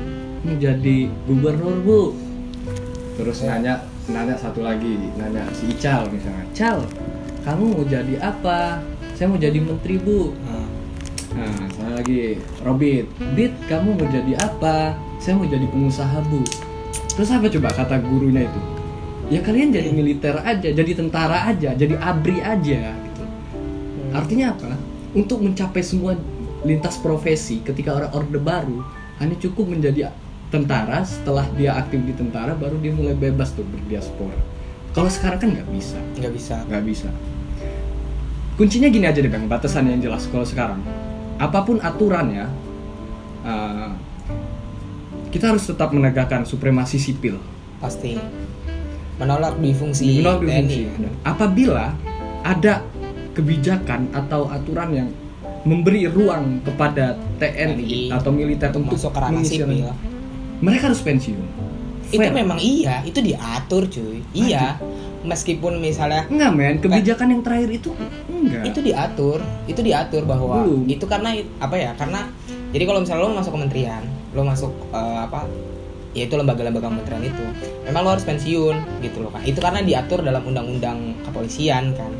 Mau 0.48 0.56
jadi 0.56 1.12
gubernur 1.28 1.76
bu? 1.84 2.16
Terus 3.20 3.44
nanya, 3.44 3.84
nanya 4.08 4.40
satu 4.40 4.64
lagi, 4.64 4.96
nanya 5.20 5.44
si 5.52 5.68
Ical 5.76 6.08
misalnya, 6.08 6.48
Cal, 6.56 6.88
kamu 7.44 7.64
mau 7.76 7.84
jadi 7.84 8.16
apa? 8.24 8.80
Saya 9.20 9.28
mau 9.28 9.36
jadi 9.36 9.60
menteri 9.60 10.00
bu. 10.00 10.32
Nah, 10.32 10.57
Nah, 11.38 11.54
saya 11.70 11.92
lagi 12.02 12.42
Robit, 12.66 13.06
Bit, 13.38 13.54
kamu 13.70 13.94
mau 13.94 14.10
jadi 14.10 14.34
apa? 14.42 14.98
Saya 15.22 15.38
mau 15.38 15.46
jadi 15.46 15.70
pengusaha 15.70 16.18
bu. 16.26 16.42
Terus 17.14 17.30
apa 17.30 17.46
coba 17.46 17.70
kata 17.78 18.02
gurunya 18.02 18.50
itu? 18.50 18.62
Ya 19.30 19.46
kalian 19.46 19.70
jadi 19.70 19.94
militer 19.94 20.34
aja, 20.42 20.70
jadi 20.74 20.92
tentara 20.98 21.46
aja, 21.46 21.78
jadi 21.78 21.94
abri 22.02 22.42
aja 22.42 22.90
gitu. 22.90 23.24
Artinya 24.18 24.58
apa? 24.58 24.74
Untuk 25.14 25.46
mencapai 25.46 25.86
semua 25.86 26.18
lintas 26.66 26.98
profesi 26.98 27.62
ketika 27.62 27.94
orang 27.94 28.12
orde 28.18 28.40
baru 28.42 28.82
hanya 29.22 29.38
cukup 29.38 29.70
menjadi 29.70 30.10
tentara 30.50 31.06
setelah 31.06 31.46
dia 31.54 31.76
aktif 31.78 32.02
di 32.02 32.18
tentara 32.18 32.58
baru 32.58 32.82
dia 32.82 32.96
mulai 32.96 33.14
bebas 33.14 33.54
tuh 33.54 33.68
berdiaspora. 33.68 34.42
Kalau 34.96 35.12
sekarang 35.12 35.38
kan 35.38 35.50
nggak 35.54 35.70
bisa, 35.70 36.00
nggak 36.18 36.34
bisa. 36.34 36.56
nggak 36.66 36.84
bisa. 36.88 37.10
Kuncinya 38.58 38.90
gini 38.90 39.06
aja 39.06 39.22
deh 39.22 39.30
bang, 39.30 39.46
batasan 39.46 39.86
yang 39.86 40.02
jelas 40.02 40.26
kalau 40.34 40.42
sekarang. 40.42 40.82
Apa 41.38 41.62
pun 41.62 41.78
aturannya, 41.78 42.46
eh, 43.44 43.90
kita 45.30 45.54
harus 45.54 45.66
tetap 45.66 45.94
menegakkan 45.94 46.44
supremasi 46.44 46.98
sipil. 46.98 47.38
Pasti. 47.78 48.18
Menolak 49.18 49.58
difungsi 49.58 50.22
Menolak 50.22 50.42
TNI. 50.42 50.50
difungsi. 50.50 50.82
Dan 50.98 51.14
Apabila 51.22 51.86
ada 52.42 52.86
kebijakan 53.34 54.10
atau 54.14 54.50
aturan 54.50 54.90
yang 54.94 55.10
memberi 55.62 56.08
ruang 56.08 56.64
kepada 56.64 57.18
TNI 57.38 57.76
TNI 57.76 58.02
atau 58.14 58.32
militer 58.32 58.72
untuk 58.72 58.98
masuk 58.98 59.12
ke 59.12 59.20
ranah 59.20 59.44
sipil. 59.44 59.90
mereka 60.58 60.90
harus 60.90 61.02
pensiun. 61.04 61.46
itu 62.08 62.24
Fair. 62.24 62.32
memang 62.32 62.56
iya 62.56 63.04
itu 63.04 63.20
diatur 63.20 63.84
cuy 63.84 64.24
iya 64.32 64.80
meskipun 65.28 65.76
misalnya 65.76 66.24
enggak 66.32 66.52
men, 66.56 66.76
kebijakan 66.80 67.28
yang 67.36 67.42
terakhir 67.44 67.70
itu 67.84 67.92
enggak. 68.48 68.64
itu 68.72 68.80
diatur. 68.80 69.40
Itu 69.68 69.82
diatur 69.84 70.24
bahwa 70.24 70.64
Belum. 70.64 70.88
itu 70.88 71.06
karena 71.06 71.36
apa 71.60 71.76
ya 71.76 71.92
karena 72.00 72.32
jadi 72.72 72.84
kalau 72.84 73.00
misalnya 73.04 73.24
lo 73.28 73.36
masuk 73.36 73.52
kementerian 73.56 74.04
lo 74.36 74.42
masuk 74.44 74.72
eh, 74.92 75.20
apa 75.24 75.48
ya 76.18 76.26
itu 76.26 76.36
lembaga-lembaga 76.36 76.90
kementerian 76.90 77.24
itu 77.30 77.46
memang 77.86 78.02
lo 78.04 78.10
harus 78.18 78.26
pensiun 78.26 78.76
gitu 79.06 79.18
loh 79.22 79.30
kan 79.30 79.42
itu 79.46 79.60
karena 79.62 79.80
diatur 79.86 80.26
dalam 80.26 80.42
undang-undang 80.44 81.14
kepolisian 81.28 81.94
kan. 81.94 82.12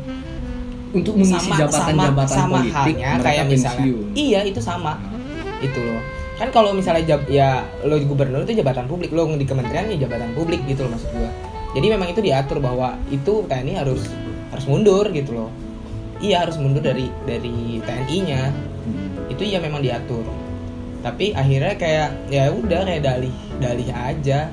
Untuk 0.88 1.20
mengisi 1.20 1.52
jabatan-jabatan 1.52 2.32
sama 2.32 2.64
politik 2.64 2.72
halnya 2.72 3.20
kayak 3.20 3.44
misalnya 3.44 3.84
pensiun. 3.92 4.08
iya 4.16 4.40
itu 4.40 4.56
sama. 4.56 4.96
Itu 5.60 5.84
loh. 5.84 6.00
Kan 6.40 6.48
kalau 6.48 6.72
misalnya 6.72 7.04
jab, 7.04 7.28
ya 7.28 7.60
lo 7.84 8.00
gubernur 8.00 8.40
itu 8.48 8.56
jabatan 8.56 8.88
publik 8.88 9.12
lo 9.12 9.28
di 9.36 9.44
kementerian 9.44 9.84
ya 9.92 10.08
jabatan 10.08 10.32
publik 10.32 10.64
gitu 10.64 10.88
loh 10.88 10.96
maksud 10.96 11.12
gua. 11.12 11.28
Jadi 11.76 11.86
memang 11.92 12.08
itu 12.08 12.24
diatur 12.24 12.64
bahwa 12.64 12.96
itu 13.12 13.44
TNI 13.44 13.84
harus 13.84 14.08
harus 14.48 14.64
mundur 14.64 15.04
gitu 15.12 15.36
loh 15.36 15.52
iya 16.18 16.42
harus 16.42 16.56
mundur 16.56 16.80
dari 16.80 17.06
dari 17.22 17.78
TNI-nya 17.80 18.42
Hmm. 18.78 19.28
itu 19.28 19.44
ya 19.44 19.60
memang 19.60 19.80
diatur. 19.80 20.24
Tapi 20.98 21.30
akhirnya 21.30 21.76
kayak 21.76 22.08
ya 22.26 22.48
udah 22.48 22.80
kayak 22.82 23.02
dalih 23.02 23.34
dalih 23.58 23.88
aja. 23.90 24.48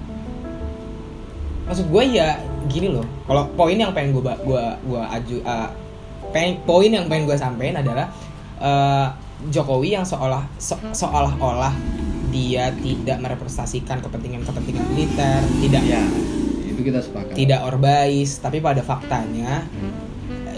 Maksud 1.66 1.88
gue 1.88 2.04
ya 2.12 2.36
gini 2.66 2.90
loh 2.90 3.06
kalau 3.24 3.48
poin 3.54 3.74
yang 3.74 3.90
pengen 3.90 4.12
gue 4.12 4.22
gua 4.22 4.76
gua 4.82 5.08
aju 5.08 5.38
uh, 5.42 5.70
pengen 6.30 6.62
poin 6.64 6.90
yang 6.90 7.06
pengen 7.06 7.26
gue 7.26 7.38
sampein 7.38 7.74
adalah 7.74 8.10
uh, 8.58 9.14
Jokowi 9.48 9.94
yang 9.94 10.04
seolah 10.04 10.46
se- 10.58 10.78
seolah-olah 10.92 11.74
dia 12.30 12.74
tidak 12.76 13.18
merepresentasikan 13.20 14.02
kepentingan-kepentingan 14.02 14.84
militer 14.90 15.40
tidak 15.62 15.84
ya 15.86 16.02
itu 16.66 16.82
kita 16.84 17.00
sepakat. 17.00 17.34
tidak 17.34 17.62
orbais 17.64 18.30
tapi 18.36 18.58
pada 18.60 18.82
faktanya 18.82 19.64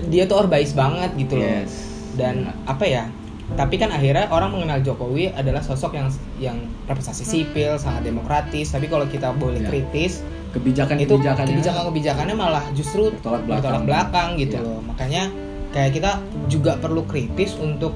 dia 0.07 0.23
tuh 0.23 0.39
orbais 0.39 0.71
banget 0.71 1.11
gitu 1.15 1.35
loh 1.35 1.45
Yes. 1.45 1.71
dan 2.15 2.35
apa 2.63 2.83
ya 2.83 3.05
tapi 3.47 3.75
kan 3.75 3.87
akhirnya 3.89 4.27
orang 4.27 4.51
mengenal 4.51 4.79
Jokowi 4.81 5.31
adalah 5.31 5.63
sosok 5.63 5.95
yang 5.95 6.07
yang 6.37 6.57
representasi 6.83 7.23
sipil 7.23 7.75
sangat 7.77 8.03
demokratis 8.03 8.69
tapi 8.69 8.87
kalau 8.87 9.05
kita 9.05 9.31
boleh 9.31 9.61
Ya. 9.61 9.69
kritis 9.69 10.19
kebijakan 10.51 10.97
itu 10.97 11.15
kebijakannya 11.15 11.55
kebijakan-kebijakannya 11.55 12.35
malah 12.35 12.65
justru 12.73 13.11
Bertolak 13.13 13.43
belakang. 13.43 13.55
bertolak 13.61 13.83
belakang 13.85 14.29
gitu 14.35 14.55
Ya. 14.55 14.63
loh 14.63 14.79
makanya 14.81 15.23
kayak 15.69 15.91
kita 15.93 16.11
juga 16.47 16.75
perlu 16.75 17.03
kritis 17.03 17.55
untuk 17.55 17.91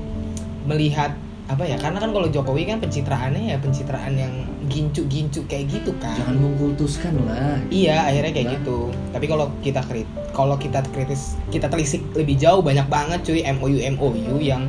melihat 0.63 1.15
apa 1.52 1.68
ya 1.68 1.76
karena 1.76 2.00
kan 2.00 2.10
kalau 2.10 2.26
Jokowi 2.26 2.64
kan 2.64 2.80
pencitraannya 2.80 3.52
ya 3.52 3.58
pencitraan 3.60 4.16
yang 4.16 4.34
gincu-gincu 4.66 5.44
kayak 5.46 5.68
gitu 5.70 5.92
kan 6.00 6.16
jangan 6.16 6.40
mengkultuskan 6.40 7.12
lah 7.22 7.60
Iya, 7.68 8.08
akhirnya 8.08 8.32
kayak 8.32 8.48
Nah. 8.48 8.56
gitu. 8.56 8.78
Tapi 9.12 9.26
kalau 9.28 9.46
kita 9.60 9.82
krit, 9.84 10.08
kalau 10.32 10.56
kita 10.56 10.80
kritis, 10.90 11.36
kita 11.50 11.68
telisik 11.68 12.00
lebih 12.14 12.36
jauh 12.36 12.64
banyak 12.64 12.88
banget 12.88 13.20
cuy 13.22 13.44
MOU 13.44 13.78
MOU 13.92 14.40
yang 14.40 14.64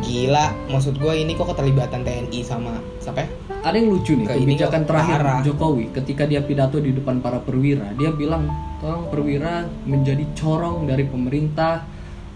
gila. 0.00 0.54
Maksud 0.68 0.94
gue 0.96 1.14
ini 1.16 1.32
kok 1.32 1.50
keterlibatan 1.50 2.02
TNI 2.02 2.40
sama 2.40 2.78
siapa? 2.98 3.22
ya? 3.22 3.28
ada 3.64 3.74
yang 3.74 3.88
lucu 3.90 4.12
nih 4.12 4.28
Ke 4.28 4.36
kebijakan 4.36 4.82
terakhir 4.84 5.18
parah. 5.18 5.40
Jokowi 5.40 5.88
ketika 5.90 6.28
dia 6.28 6.44
pidato 6.44 6.76
di 6.78 6.92
depan 6.92 7.18
para 7.18 7.40
perwira 7.40 7.88
dia 7.96 8.12
bilang 8.12 8.44
tolong 8.76 9.08
perwira 9.08 9.64
menjadi 9.82 10.20
corong 10.36 10.84
dari 10.84 11.08
pemerintah 11.08 11.80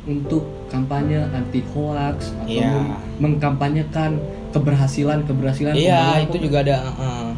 untuk 0.05 0.43
kampanye 0.67 1.19
anti 1.29 1.61
hoax 1.67 2.31
atau 2.37 2.49
Iya. 2.49 2.71
mem- 2.71 2.97
mengkampanyekan 3.19 4.21
keberhasilan 4.51 5.25
keberhasilan 5.25 5.75
Iya, 5.75 6.23
itu 6.23 6.37
juga 6.41 6.63
ada. 6.63 6.77
uh-uh. 6.87 7.29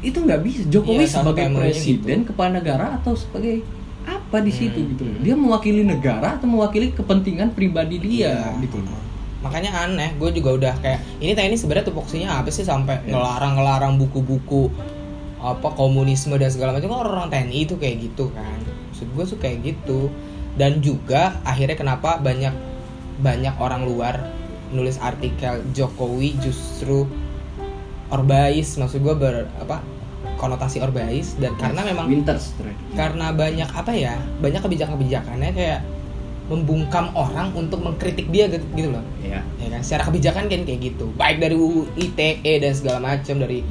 itu 0.00 0.16
nggak 0.16 0.40
bisa 0.40 0.60
Jokowi 0.66 1.04
Iya, 1.04 1.12
sama 1.12 1.22
sebagai 1.28 1.46
presiden 1.54 2.18
gitu. 2.18 2.28
kepala 2.32 2.56
negara 2.56 2.96
atau 2.96 3.12
sebagai 3.12 3.60
apa 4.02 4.40
di 4.40 4.48
situ 4.48 4.80
Hmm. 4.80 4.90
gitu 4.90 5.02
loh 5.04 5.18
dia 5.20 5.34
mewakili 5.34 5.82
negara 5.84 6.40
atau 6.40 6.48
mewakili 6.48 6.88
kepentingan 6.90 7.52
pribadi 7.52 8.00
dia 8.00 8.32
Iya. 8.48 8.56
gitu 8.60 8.80
loh 8.80 8.96
makanya 9.40 9.72
aneh 9.78 10.16
gue 10.16 10.30
juga 10.32 10.50
udah 10.54 10.74
kayak 10.78 11.00
ini 11.18 11.32
TNI 11.32 11.52
sebenarnya 11.54 11.86
tupoksinya 11.86 12.28
apa 12.34 12.48
sih 12.48 12.60
sampai 12.62 13.04
ngelarang 13.04 13.56
ngelarang 13.56 13.92
buku-buku 13.96 14.72
apa 15.36 15.68
komunisme 15.70 16.32
dan 16.34 16.48
segala 16.48 16.72
macam 16.72 16.88
kan 16.90 17.00
orang 17.02 17.28
TNI 17.28 17.58
itu 17.62 17.74
kayak 17.74 17.96
gitu 18.02 18.28
kan 18.30 18.56
maksud 18.90 19.04
gue 19.06 19.24
tuh 19.26 19.38
kayak 19.38 19.58
gitu 19.62 20.08
dan 20.60 20.84
juga 20.84 21.40
akhirnya 21.40 21.80
kenapa 21.80 22.20
banyak 22.20 22.52
banyak 23.24 23.56
orang 23.56 23.88
luar 23.88 24.20
nulis 24.76 25.00
artikel 25.00 25.64
Jokowi 25.72 26.36
justru 26.44 27.08
orbais 28.12 28.68
maksud 28.76 29.00
gue 29.00 29.14
ber 29.16 29.48
apa 29.56 29.80
konotasi 30.36 30.84
orbais 30.84 31.32
dan 31.40 31.56
karena 31.56 31.80
memang 31.80 32.12
winter 32.12 32.36
karena 32.92 33.32
banyak 33.32 33.70
apa 33.72 33.92
ya 33.96 34.20
banyak 34.44 34.60
kebijakan-kebijakannya 34.60 35.50
kayak 35.56 35.80
membungkam 36.50 37.14
orang 37.14 37.54
untuk 37.54 37.78
mengkritik 37.78 38.26
dia 38.34 38.50
gitu, 38.50 38.66
gitu 38.74 38.90
loh. 38.90 39.06
Ya 39.22 39.38
ya 39.62 39.70
kan? 39.70 39.80
Secara 39.86 40.02
kebijakan 40.10 40.50
kan 40.50 40.60
kayak 40.66 40.80
gitu. 40.82 41.06
Baik 41.14 41.38
dari 41.38 41.54
UU 41.54 41.86
ITE 41.94 42.58
dan 42.58 42.74
segala 42.74 42.98
macam 42.98 43.38
dari 43.38 43.62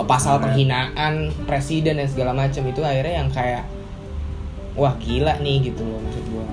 oh, 0.00 0.06
pasal 0.08 0.40
karet. 0.40 0.44
penghinaan 0.48 1.28
presiden 1.44 2.00
dan 2.00 2.08
segala 2.08 2.32
macam 2.32 2.64
itu 2.64 2.80
akhirnya 2.80 3.20
yang 3.20 3.28
kayak 3.28 3.68
wah 4.76 4.94
gila 5.00 5.40
nih 5.40 5.72
gitu 5.72 5.82
loh 5.82 5.98
maksud 6.04 6.24
gua. 6.30 6.46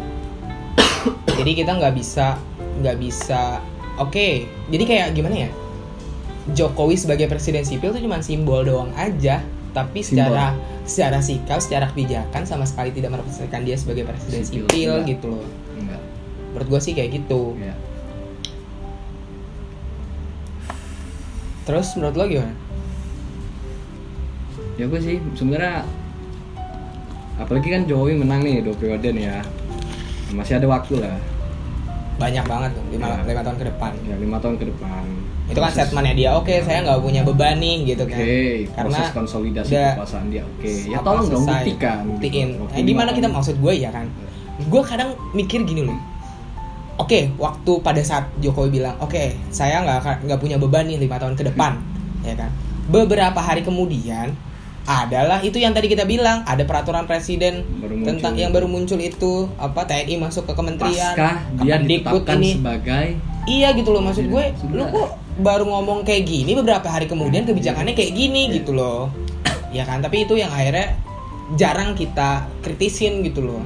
Jadi 1.38 1.51
kita 1.53 1.71
nggak 1.77 1.93
bisa 1.93 2.39
nggak 2.73 2.97
bisa 2.97 3.62
oke 4.01 4.49
jadi 4.73 4.83
kayak 4.89 5.07
gimana 5.13 5.45
ya? 5.45 5.49
Jokowi 6.57 6.97
sebagai 6.97 7.29
presiden 7.29 7.62
sipil 7.62 7.93
itu 7.93 8.01
cuma 8.09 8.19
simbol 8.25 8.65
doang 8.65 8.89
aja 8.97 9.45
tapi 9.77 10.01
Simbol. 10.01 10.25
secara 10.25 10.57
secara 10.83 11.19
sikap 11.21 11.59
secara 11.62 11.86
kebijakan 11.93 12.43
sama 12.49 12.65
sekali 12.65 12.89
tidak 12.89 13.13
merepresentasikan 13.13 13.62
dia 13.62 13.77
sebagai 13.77 14.09
presiden 14.09 14.41
Sipil, 14.41 14.65
sipil, 14.65 14.91
enggak. 14.97 15.12
gitu 15.13 15.27
loh. 15.38 15.45
Enggak. 15.77 16.01
Menurut 16.51 16.67
gua 16.73 16.79
sih 16.81 16.97
kayak 16.97 17.09
gitu. 17.21 17.53
Ya 17.62 17.77
terus 21.63 21.95
menurut 21.95 22.15
lo 22.19 22.25
gimana? 22.27 22.55
Ya 24.75 24.86
gue 24.89 24.99
sih 24.99 25.17
sebenarnya 25.38 25.88
apalagi 27.36 27.67
kan 27.67 27.82
Jokowi 27.84 28.13
menang 28.15 28.41
nih 28.41 28.62
dua 28.62 28.76
periode 28.76 29.10
nih 29.10 29.26
ya. 29.26 29.39
Masih 30.32 30.58
ada 30.58 30.67
waktu 30.67 30.98
lah. 30.98 31.17
Banyak 32.13 32.46
banget 32.46 32.69
tuh 32.74 32.84
lima, 32.89 33.06
Ya. 33.08 33.17
lima 33.26 33.41
tahun 33.41 33.58
ke 33.58 33.65
depan. 33.67 33.91
Ya 34.04 34.15
lima 34.17 34.38
tahun 34.38 34.56
ke 34.56 34.65
depan. 34.69 35.04
Itu 35.43 35.60
kan 35.60 35.67
Proses- 35.67 35.76
statementnya 35.76 36.13
dia 36.15 36.30
oke 36.32 36.56
saya 36.62 36.80
nggak 36.82 37.00
punya 37.02 37.22
beban 37.22 37.58
nih 37.58 37.76
gitu 37.86 38.04
kan. 38.06 38.22
Proses 38.86 39.10
konsolidasi 39.12 39.72
udah 39.72 39.91
kekuasaan 39.93 40.26
dia. 40.30 40.43
Oke, 40.48 40.72
ya 40.88 40.98
apa, 40.98 41.06
tolong 41.06 41.26
dong 41.28 41.43
buktikan. 41.43 41.98
gitu. 42.00 42.13
buktiin. 42.15 42.48
Waktu 42.58 42.74
eh, 42.74 42.78
lima 42.80 42.88
gimana 42.88 43.10
kita 43.12 43.28
maksud 43.28 43.56
gue 43.60 43.74
ya 43.76 43.89
kan? 43.89 44.06
Gue 44.63 44.82
kadang 44.82 45.10
mikir 45.34 45.65
gini 45.65 45.84
loh. 45.84 45.98
Oke 46.96 47.34
waktu 47.36 47.72
pada 47.82 48.00
saat 48.00 48.30
Jokowi 48.38 48.69
bilang 48.72 48.93
oke 48.98 49.34
saya 49.50 49.82
nggak 49.82 50.24
nggak 50.24 50.39
punya 50.39 50.62
beban 50.62 50.86
nih 50.86 51.02
lima 51.02 51.17
tahun 51.17 51.34
ke 51.34 51.50
depan 51.50 51.82
ya 52.22 52.38
kan? 52.38 52.54
Beberapa 52.88 53.38
hari 53.38 53.65
kemudian 53.65 54.32
adalah 54.84 55.39
itu 55.39 55.56
yang 55.56 55.72
tadi 55.72 55.88
kita 55.88 56.04
bilang 56.04 56.43
ada 56.43 56.60
peraturan 56.62 57.08
presiden 57.08 57.63
Baru 57.80 57.96
muncul. 57.96 58.08
tentang 58.10 58.34
yang 58.36 58.52
baru 58.52 58.67
muncul 58.67 59.00
itu 59.00 59.48
apa 59.56 59.88
TNI 59.88 60.19
masuk 60.19 60.43
ke 60.43 60.54
kementerian 60.54 61.15
Paskah 61.15 61.36
dia 61.58 61.80
Kemendikbud 61.80 62.19
ditetapkan 62.19 62.38
ini 62.38 62.52
sebagai 62.54 63.08
Iya 63.43 63.76
gitu 63.76 63.91
loh 63.91 64.00
maksud 64.00 64.24
gue, 64.26 64.43
lu 64.72 64.88
kok 64.88 65.10
baru 65.36 65.67
ngomong 65.67 66.08
kayak 66.08 66.24
gini 66.24 66.56
beberapa 66.56 66.88
hari 66.88 67.12
kemudian 67.12 67.43
kebijakannya 67.43 67.91
kayak 67.91 68.15
gini 68.15 68.48
Iya. 68.48 68.56
gitu 68.63 68.72
loh. 68.72 69.12
Ya 69.67 69.84
kan, 69.84 70.00
tapi 70.00 70.24
itu 70.24 70.39
yang 70.39 70.48
akhirnya 70.48 70.96
jarang 71.60 71.91
kita 71.91 72.48
kritisin 72.63 73.19
gitu 73.19 73.43
loh. 73.43 73.60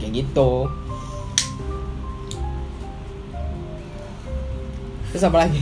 Kayak 0.00 0.24
gitu. 0.24 0.72
Terus 5.10 5.24
apa 5.24 5.36
lagi? 5.44 5.60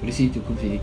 Udah 0.00 0.14
sih 0.14 0.32
cukup 0.32 0.56
sih. 0.56 0.80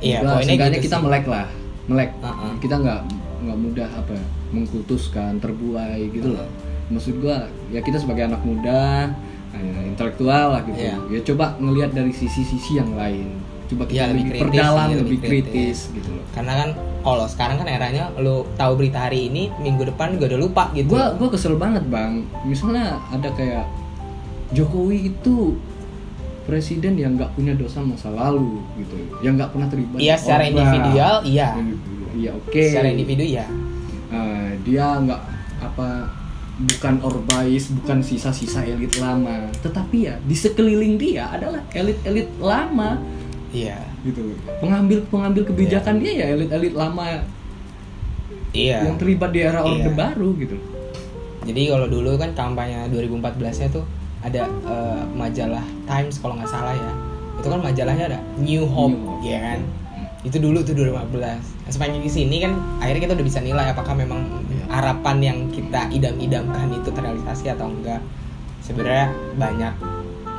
Iya, 0.00 0.24
poinnya 0.24 0.56
gitu 0.72 0.88
kita 0.88 0.96
sih. 0.96 1.04
melek 1.04 1.24
lah, 1.28 1.44
melek. 1.88 2.10
Uh-uh. 2.20 2.52
Kita 2.60 2.76
nggak 2.80 3.00
nggak 3.40 3.58
mudah 3.58 3.88
apa 3.88 4.12
ya, 4.12 4.24
mengkultuskan, 4.52 5.40
terbuai 5.40 6.12
gitu 6.12 6.36
loh. 6.36 6.48
Maksud 6.90 7.22
gua 7.22 7.46
ya 7.70 7.80
kita 7.80 7.96
sebagai 7.96 8.26
anak 8.28 8.42
muda, 8.42 9.14
eh, 9.54 9.82
intelektual 9.88 10.58
lah 10.58 10.62
gitu. 10.66 10.76
Iya. 10.76 10.96
Ya 11.08 11.20
coba 11.32 11.56
ngelihat 11.56 11.94
dari 11.94 12.12
sisi-sisi 12.12 12.76
yang 12.76 12.92
lain. 12.98 13.38
Coba 13.70 13.86
kita 13.86 14.02
Iya, 14.02 14.04
lebih 14.10 14.24
lebih, 14.26 14.32
kritis 14.34 14.50
perdalam, 14.58 14.88
sih, 14.90 14.96
lebih, 14.98 15.06
lebih 15.06 15.20
kritis. 15.22 15.46
kritis. 15.46 15.78
gitu 15.94 16.08
loh. 16.10 16.24
Karena 16.34 16.52
kan 16.58 16.68
kalau 17.00 17.24
sekarang 17.30 17.56
kan 17.62 17.68
eranya 17.70 18.04
lu 18.18 18.44
tahu 18.58 18.72
berita 18.76 18.98
hari 19.08 19.30
ini, 19.30 19.48
minggu 19.62 19.86
depan 19.88 20.18
juga 20.18 20.34
udah 20.34 20.40
lupa 20.42 20.64
gitu. 20.74 20.90
Gua 20.90 21.14
gua 21.14 21.28
kesel 21.30 21.54
banget 21.56 21.86
bang. 21.86 22.26
Misalnya 22.44 22.98
ada 23.08 23.30
kayak 23.32 23.64
Jokowi 24.50 25.14
itu 25.14 25.54
presiden 26.50 26.98
yang 26.98 27.14
nggak 27.14 27.30
punya 27.32 27.54
dosa 27.54 27.78
masa 27.78 28.10
lalu 28.10 28.58
gitu, 28.74 28.98
yang 29.22 29.38
nggak 29.38 29.54
pernah 29.54 29.70
terlibat. 29.70 29.98
Iya, 30.02 30.14
secara 30.18 30.42
orba. 30.42 30.50
individual, 30.50 31.14
iya. 31.22 31.48
Iya 32.10 32.30
oke. 32.34 32.62
Secara 32.66 32.88
individu 32.90 33.22
ya. 33.22 33.46
Eh, 34.10 34.50
dia 34.66 34.98
nggak 34.98 35.22
apa 35.62 36.10
bukan 36.60 36.94
orbais, 37.00 37.64
bukan 37.72 38.02
sisa-sisa 38.02 38.66
elit 38.66 38.98
lama, 38.98 39.46
tetapi 39.62 40.10
ya 40.10 40.18
di 40.20 40.34
sekeliling 40.34 40.98
dia 40.98 41.30
adalah 41.30 41.62
elit-elit 41.70 42.26
lama 42.36 42.98
Iya. 43.54 43.78
gitu. 44.02 44.34
Pengambil 44.58 45.06
pengambil 45.06 45.42
kebijakan 45.46 46.02
dia 46.02 46.12
ya 46.12 46.26
elit-elit 46.34 46.74
lama 46.74 47.22
Iya. 48.50 48.82
yang 48.90 48.98
terlibat 48.98 49.30
di 49.30 49.40
era 49.40 49.62
orde 49.62 49.86
Iya. 49.86 49.94
baru 49.94 50.28
gitu. 50.36 50.58
Jadi 51.46 51.62
kalau 51.70 51.86
dulu 51.88 52.18
kan 52.18 52.34
kampanye 52.34 52.90
2014-nya 52.90 53.70
tuh 53.72 53.86
ada 54.20 54.42
eh, 54.46 55.02
majalah 55.16 55.64
Times 55.88 56.20
kalau 56.20 56.36
nggak 56.36 56.50
salah 56.50 56.76
ya. 56.76 56.92
Itu 57.40 57.48
kan 57.48 57.60
majalahnya 57.64 58.04
ada 58.12 58.18
New 58.36 58.68
Hope, 58.68 58.92
New 58.92 59.06
Hope. 59.16 59.24
ya 59.24 59.38
kan? 59.40 59.60
Itu 60.20 60.36
dulu 60.36 60.60
tuh 60.60 60.76
2015. 60.76 61.40
Nah, 61.40 61.72
sepanjang 61.72 62.04
di 62.04 62.12
sini 62.12 62.36
kan 62.44 62.52
akhirnya 62.84 63.08
kita 63.08 63.14
udah 63.16 63.26
bisa 63.26 63.40
nilai 63.40 63.72
apakah 63.72 63.96
memang 63.96 64.20
Iya. 64.52 64.64
harapan 64.68 65.16
yang 65.24 65.38
kita 65.48 65.88
idam-idamkan 65.88 66.68
itu 66.76 66.92
terrealisasi 66.92 67.48
atau 67.56 67.72
enggak. 67.72 68.04
Sebenarnya 68.60 69.08
banyak 69.40 69.74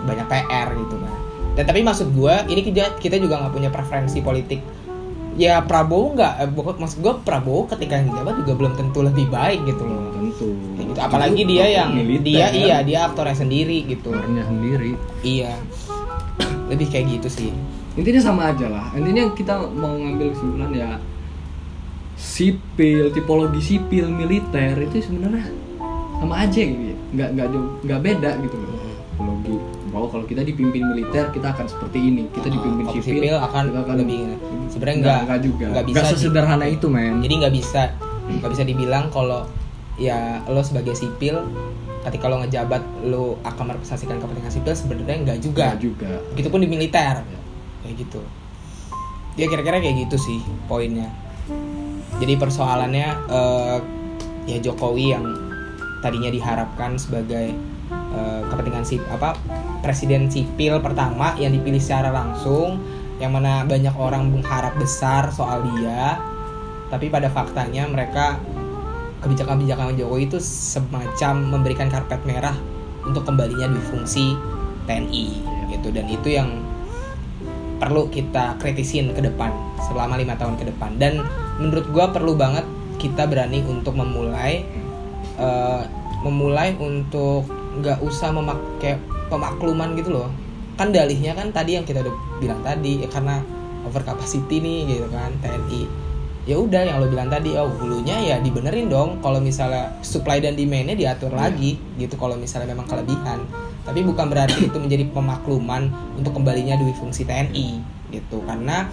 banyak 0.05 0.25
PR 0.29 0.67
gitu 0.77 0.95
kan. 1.01 1.13
Dan 1.57 1.63
tapi 1.67 1.81
maksud 1.81 2.13
gua 2.13 2.45
ini 2.45 2.61
kita 2.61 3.01
kita 3.01 3.17
juga 3.17 3.41
nggak 3.41 3.53
punya 3.53 3.69
preferensi 3.73 4.21
politik. 4.21 4.61
Ya 5.39 5.63
Prabowo 5.63 6.13
nggak, 6.13 6.33
eh, 6.43 6.49
maksud 6.53 6.99
gua 7.01 7.17
Prabowo 7.23 7.65
ketika 7.65 7.97
yang 7.97 8.13
juga 8.13 8.53
belum 8.53 8.73
tentu 8.77 9.01
lebih 9.01 9.31
baik 9.31 9.65
gitu 9.65 9.83
loh. 9.83 10.10
Tentu. 10.21 10.49
Kayak 10.77 10.85
gitu. 10.93 10.99
Apalagi 11.01 11.41
dia 11.43 11.65
yang 11.65 11.89
militer, 11.97 12.25
dia 12.29 12.45
iya 12.53 12.77
dia 12.85 13.09
aktornya 13.09 13.33
sendiri 13.33 13.89
gitu. 13.89 14.13
aktornya 14.13 14.45
sendiri. 14.45 14.91
Iya. 15.25 15.57
Lebih 16.69 16.87
kayak 16.87 17.05
gitu 17.17 17.27
sih. 17.27 17.49
Intinya 17.97 18.21
sama 18.21 18.53
aja 18.53 18.69
lah. 18.69 18.93
Intinya 18.93 19.33
kita 19.33 19.57
mau 19.73 19.97
ngambil 19.97 20.31
kesimpulan 20.31 20.71
ya 20.71 20.89
sipil, 22.15 23.09
tipologi 23.11 23.59
sipil, 23.59 24.05
militer 24.07 24.77
itu 24.77 25.01
sebenarnya 25.01 25.49
sama 26.21 26.45
aja 26.45 26.61
gitu 26.61 26.83
ya. 26.93 26.97
Nggak 27.11 27.29
nggak 27.33 27.47
nggak 27.83 27.99
beda 27.99 28.31
gitu 28.45 28.55
loh. 28.61 28.69
Tipologi 29.11 29.55
bahwa 29.91 30.07
kalau 30.07 30.23
kita 30.23 30.41
dipimpin 30.47 30.87
militer 30.87 31.27
kita 31.35 31.51
akan 31.51 31.65
seperti 31.67 31.99
ini. 31.99 32.23
Kita 32.31 32.47
dipimpin 32.47 32.85
Kalau 32.87 32.95
sipil, 33.01 33.19
sipil 33.19 33.35
akan 33.35 33.63
kita 33.73 33.93
lebih 33.97 34.19
sebenarnya 34.71 34.97
nggak 35.01 35.19
nggak 35.27 35.39
juga. 35.43 35.65
nggak 35.67 35.85
bisa 35.89 35.99
di- 35.99 36.09
sesederhana 36.15 36.65
itu 36.69 36.87
men. 36.87 37.19
Jadi 37.19 37.33
nggak 37.41 37.53
bisa 37.53 37.81
nggak 38.31 38.51
bisa 38.53 38.63
dibilang 38.63 39.11
kalau 39.11 39.43
ya 40.01 40.41
lo 40.49 40.65
sebagai 40.65 40.97
sipil 40.97 41.37
ketika 42.01 42.25
lo 42.25 42.41
ngejabat 42.41 42.81
lo 43.05 43.37
akan 43.45 43.63
merepresentasikan 43.69 44.17
kepentingan 44.17 44.49
sipil 44.49 44.73
sebenarnya 44.73 45.17
nggak 45.21 45.39
juga. 45.45 45.65
Nggak 45.77 45.81
juga. 45.85 46.11
Begitupun 46.33 46.59
di 46.65 46.67
militer 46.67 47.21
kayak 47.85 47.95
gitu. 48.01 48.21
Ya 49.37 49.45
kira-kira 49.45 49.77
kayak 49.77 50.09
gitu 50.09 50.17
sih 50.17 50.41
poinnya. 50.65 51.13
Jadi 52.17 52.33
persoalannya 52.37 53.07
eh, 53.29 53.77
ya 54.49 54.57
Jokowi 54.57 55.13
yang 55.13 55.25
tadinya 56.01 56.33
diharapkan 56.33 56.97
sebagai 56.97 57.53
eh, 57.93 58.41
kepentingan 58.49 58.81
sip 58.81 59.05
apa 59.13 59.37
presiden 59.85 60.29
sipil 60.29 60.81
pertama 60.81 61.37
yang 61.37 61.53
dipilih 61.53 61.81
secara 61.81 62.09
langsung 62.09 62.81
yang 63.21 63.37
mana 63.37 63.61
banyak 63.69 63.93
orang 64.01 64.33
mengharap 64.33 64.73
besar 64.81 65.29
soal 65.29 65.61
dia 65.77 66.17
tapi 66.89 67.07
pada 67.07 67.29
faktanya 67.29 67.85
mereka 67.85 68.41
kebijakan-kebijakan 69.21 69.97
Jokowi 69.97 70.27
itu 70.27 70.37
semacam 70.41 71.33
memberikan 71.57 71.87
karpet 71.87 72.21
merah 72.25 72.57
untuk 73.05 73.25
kembalinya 73.25 73.69
di 73.69 73.81
fungsi 73.89 74.33
TNI 74.89 75.25
gitu. 75.69 75.93
Dan 75.93 76.09
itu 76.09 76.33
yang 76.33 76.49
perlu 77.81 78.09
kita 78.13 78.61
kritisin 78.61 79.13
ke 79.13 79.21
depan 79.21 79.53
selama 79.89 80.17
lima 80.17 80.37
tahun 80.37 80.57
ke 80.57 80.73
depan. 80.73 80.97
Dan 80.97 81.21
menurut 81.61 81.85
gua 81.93 82.09
perlu 82.09 82.33
banget 82.33 82.65
kita 82.97 83.25
berani 83.29 83.61
untuk 83.65 83.97
memulai 83.97 84.65
eh, 85.37 85.81
memulai 86.21 86.77
untuk 86.77 87.49
nggak 87.81 88.01
usah 88.05 88.29
memakai 88.33 88.97
pemakluman 89.29 89.97
gitu 89.97 90.17
loh. 90.17 90.29
Kan 90.77 90.89
dalihnya 90.89 91.37
kan 91.37 91.53
tadi 91.53 91.77
yang 91.77 91.85
kita 91.85 92.01
udah 92.01 92.15
bilang 92.41 92.61
tadi 92.65 93.05
ya 93.05 93.09
karena 93.09 93.41
over 93.85 94.01
capacity 94.01 94.61
nih 94.61 94.97
gitu 94.97 95.07
kan 95.09 95.33
TNI 95.41 96.10
ya 96.49 96.57
udah 96.57 96.81
yang 96.81 96.97
lo 96.97 97.05
bilang 97.05 97.29
tadi 97.29 97.53
oh 97.53 97.69
hulunya 97.77 98.17
ya 98.17 98.35
dibenerin 98.41 98.89
dong. 98.89 99.21
Kalau 99.21 99.37
misalnya 99.37 99.93
supply 100.01 100.41
dan 100.41 100.57
demandnya 100.57 100.97
diatur 100.97 101.29
Iya. 101.33 101.39
lagi 101.49 101.71
gitu 102.01 102.17
kalau 102.17 102.33
misalnya 102.37 102.73
memang 102.73 102.89
kelebihan. 102.89 103.45
Tapi 103.85 104.05
bukan 104.05 104.29
berarti 104.29 104.69
itu 104.69 104.77
menjadi 104.77 105.05
pemakluman 105.09 105.89
untuk 106.17 106.37
kembalinya 106.37 106.77
dui 106.77 106.93
fungsi 106.97 107.25
TNI 107.25 107.81
gitu. 108.09 108.41
Karena 108.45 108.89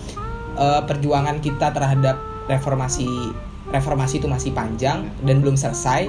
eh, 0.56 0.80
perjuangan 0.84 1.40
kita 1.40 1.72
terhadap 1.72 2.20
reformasi 2.48 3.08
reformasi 3.68 4.20
itu 4.20 4.28
masih 4.28 4.50
panjang 4.52 5.08
dan 5.24 5.40
belum 5.40 5.56
selesai. 5.56 6.08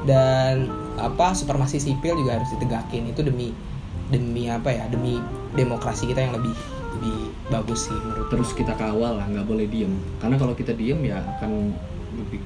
Dan 0.00 0.70
apa 0.96 1.36
supremasi 1.36 1.76
sipil 1.76 2.16
juga 2.16 2.40
harus 2.40 2.48
ditegakin 2.56 3.12
itu 3.12 3.20
demi 3.20 3.52
demi 4.10 4.50
apa 4.50 4.72
ya 4.74 4.84
demi 4.90 5.20
demokrasi 5.54 6.08
kita 6.08 6.24
yang 6.24 6.34
lebih 6.34 6.50
lebih 6.90 7.16
bagus 7.46 7.86
sih 7.86 7.96
menurut 7.96 8.26
terus 8.28 8.50
kita 8.50 8.74
kawal 8.74 9.14
lah 9.14 9.26
nggak 9.26 9.44
boleh 9.44 9.66
diem 9.66 9.90
karena 10.18 10.34
kalau 10.34 10.52
kita 10.52 10.72
diem 10.72 10.98
ya 11.02 11.18
akan 11.36 11.70
lebih 12.16 12.40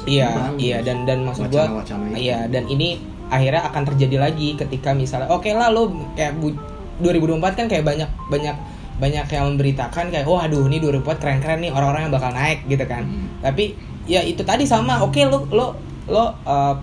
Iya, 0.00 0.32
Bang, 0.32 0.56
iya 0.56 0.80
dan 0.80 1.04
dan 1.04 1.28
maksud 1.28 1.52
gua 1.52 1.68
wacana-wacana 1.68 2.08
itu. 2.08 2.24
iya 2.24 2.48
dan 2.48 2.64
ini 2.66 2.96
akhirnya 3.28 3.68
akan 3.68 3.82
terjadi 3.84 4.16
lagi 4.18 4.56
ketika 4.56 4.96
misalnya 4.96 5.28
oke 5.28 5.44
lah 5.46 5.68
lo 5.68 5.92
kayak 6.14 6.40
bu, 6.40 6.56
2024 6.98 7.36
kan 7.54 7.66
kayak 7.68 7.84
banyak 7.84 8.08
banyak 8.32 8.56
banyak 8.96 9.26
yang 9.28 9.44
memberitakan 9.46 10.08
kayak 10.08 10.24
oh 10.24 10.36
aduh 10.36 10.64
ini 10.64 10.80
2024 10.80 11.20
keren-keren 11.20 11.60
nih 11.60 11.70
orang-orang 11.70 12.08
yang 12.08 12.12
bakal 12.12 12.32
naik 12.32 12.64
gitu 12.64 12.80
kan. 12.82 13.04
Hmm. 13.04 13.28
Tapi 13.40 13.76
ya 14.08 14.20
itu 14.20 14.40
tadi 14.40 14.64
sama 14.64 15.00
oke 15.00 15.20
lo 15.22 15.44
lo 15.50 15.66
lo 16.08 16.24
eh, 16.40 16.74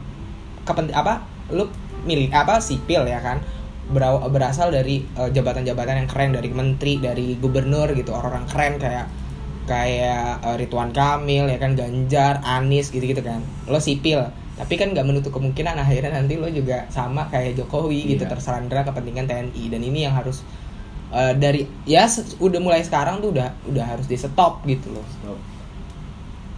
kepen- 0.63 0.93
apa 0.93 1.25
lo 1.49 1.73
milik 2.05 2.29
apa 2.29 2.61
sipil 2.61 3.01
ya 3.03 3.17
kan 3.17 3.41
Bera- 3.87 4.19
berasal 4.27 4.67
dari 4.69 4.99
eh, 5.07 5.29
jabatan-jabatan 5.29 5.95
yang 5.97 6.09
keren 6.09 6.31
dari 6.31 6.49
menteri 6.49 6.99
dari 6.99 7.35
gubernur 7.35 7.87
gitu 7.91 8.11
orang-orang 8.11 8.43
keren 8.45 8.73
kayak 8.75 9.05
kayak 9.63 10.39
eh, 10.41 10.55
Ridwan 10.57 10.91
Kamil 10.91 11.47
ya 11.47 11.57
kan 11.57 11.71
Ganjar 11.73 12.39
Anies 12.41 12.89
gitu-gitu 12.89 13.19
kan 13.19 13.39
lo 13.65 13.79
sipil 13.79 14.19
tapi 14.57 14.73
kan 14.73 14.89
nggak 14.89 15.05
menutup 15.05 15.31
kemungkinan 15.31 15.77
akhirnya 15.77 16.11
nanti 16.13 16.35
lo 16.35 16.49
juga 16.49 16.83
sama 16.87 17.27
kayak 17.27 17.55
Jokowi 17.55 18.11
gitu 18.11 18.23
Iya. 18.23 18.31
tersandra 18.31 18.81
kepentingan 18.81 19.23
TNI 19.23 19.63
dan 19.69 19.81
ini 19.81 20.03
yang 20.03 20.11
harus 20.11 20.43
eh, 21.09 21.31
dari 21.33 21.63
ya 21.83 22.03
se- 22.05 22.35
udah 22.37 22.59
mulai 22.59 22.81
sekarang 22.81 23.19
tuh 23.19 23.31
udah 23.31 23.47
udah 23.65 23.85
harus 23.87 24.05
di 24.05 24.15
stop 24.15 24.63
gitu 24.63 24.91
loh 24.91 25.05
Stop. 25.13 25.37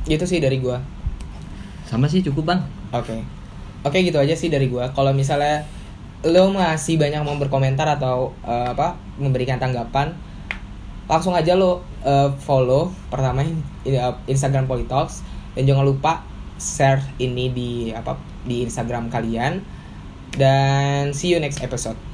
itu 0.07 0.25
sih 0.25 0.39
dari 0.39 0.57
gua 0.57 0.81
sama 1.85 2.05
sih 2.05 2.21
cukup 2.21 2.43
bang 2.47 2.61
Oke. 2.89 3.21
Oke 3.79 4.01
gitu 4.01 4.17
aja 4.17 4.33
sih 4.33 4.47
dari 4.47 4.65
gua. 4.65 4.89
Kalau 4.89 5.13
misalnya 5.13 5.61
lo 6.27 6.51
masih 6.51 6.99
banyak 6.99 7.23
mau 7.23 7.39
berkomentar 7.39 7.87
atau 7.95 8.35
eh, 8.43 8.67
apa 8.75 8.99
memberikan 9.15 9.55
tanggapan, 9.55 10.11
langsung 11.07 11.31
aja 11.37 11.55
lo 11.55 11.85
eh, 12.03 12.29
follow 12.43 12.91
pertama 13.07 13.43
in- 13.45 13.63
in- 13.87 14.19
Instagram 14.27 14.67
Politalks 14.67 15.23
dan 15.55 15.63
jangan 15.63 15.85
lupa 15.87 16.23
share 16.59 16.99
ini 17.23 17.51
di 17.55 17.71
apa 17.95 18.19
di 18.43 18.67
Instagram 18.67 19.07
kalian 19.07 19.63
dan 20.35 21.15
see 21.15 21.31
you 21.31 21.39
next 21.39 21.63
episode. 21.63 22.08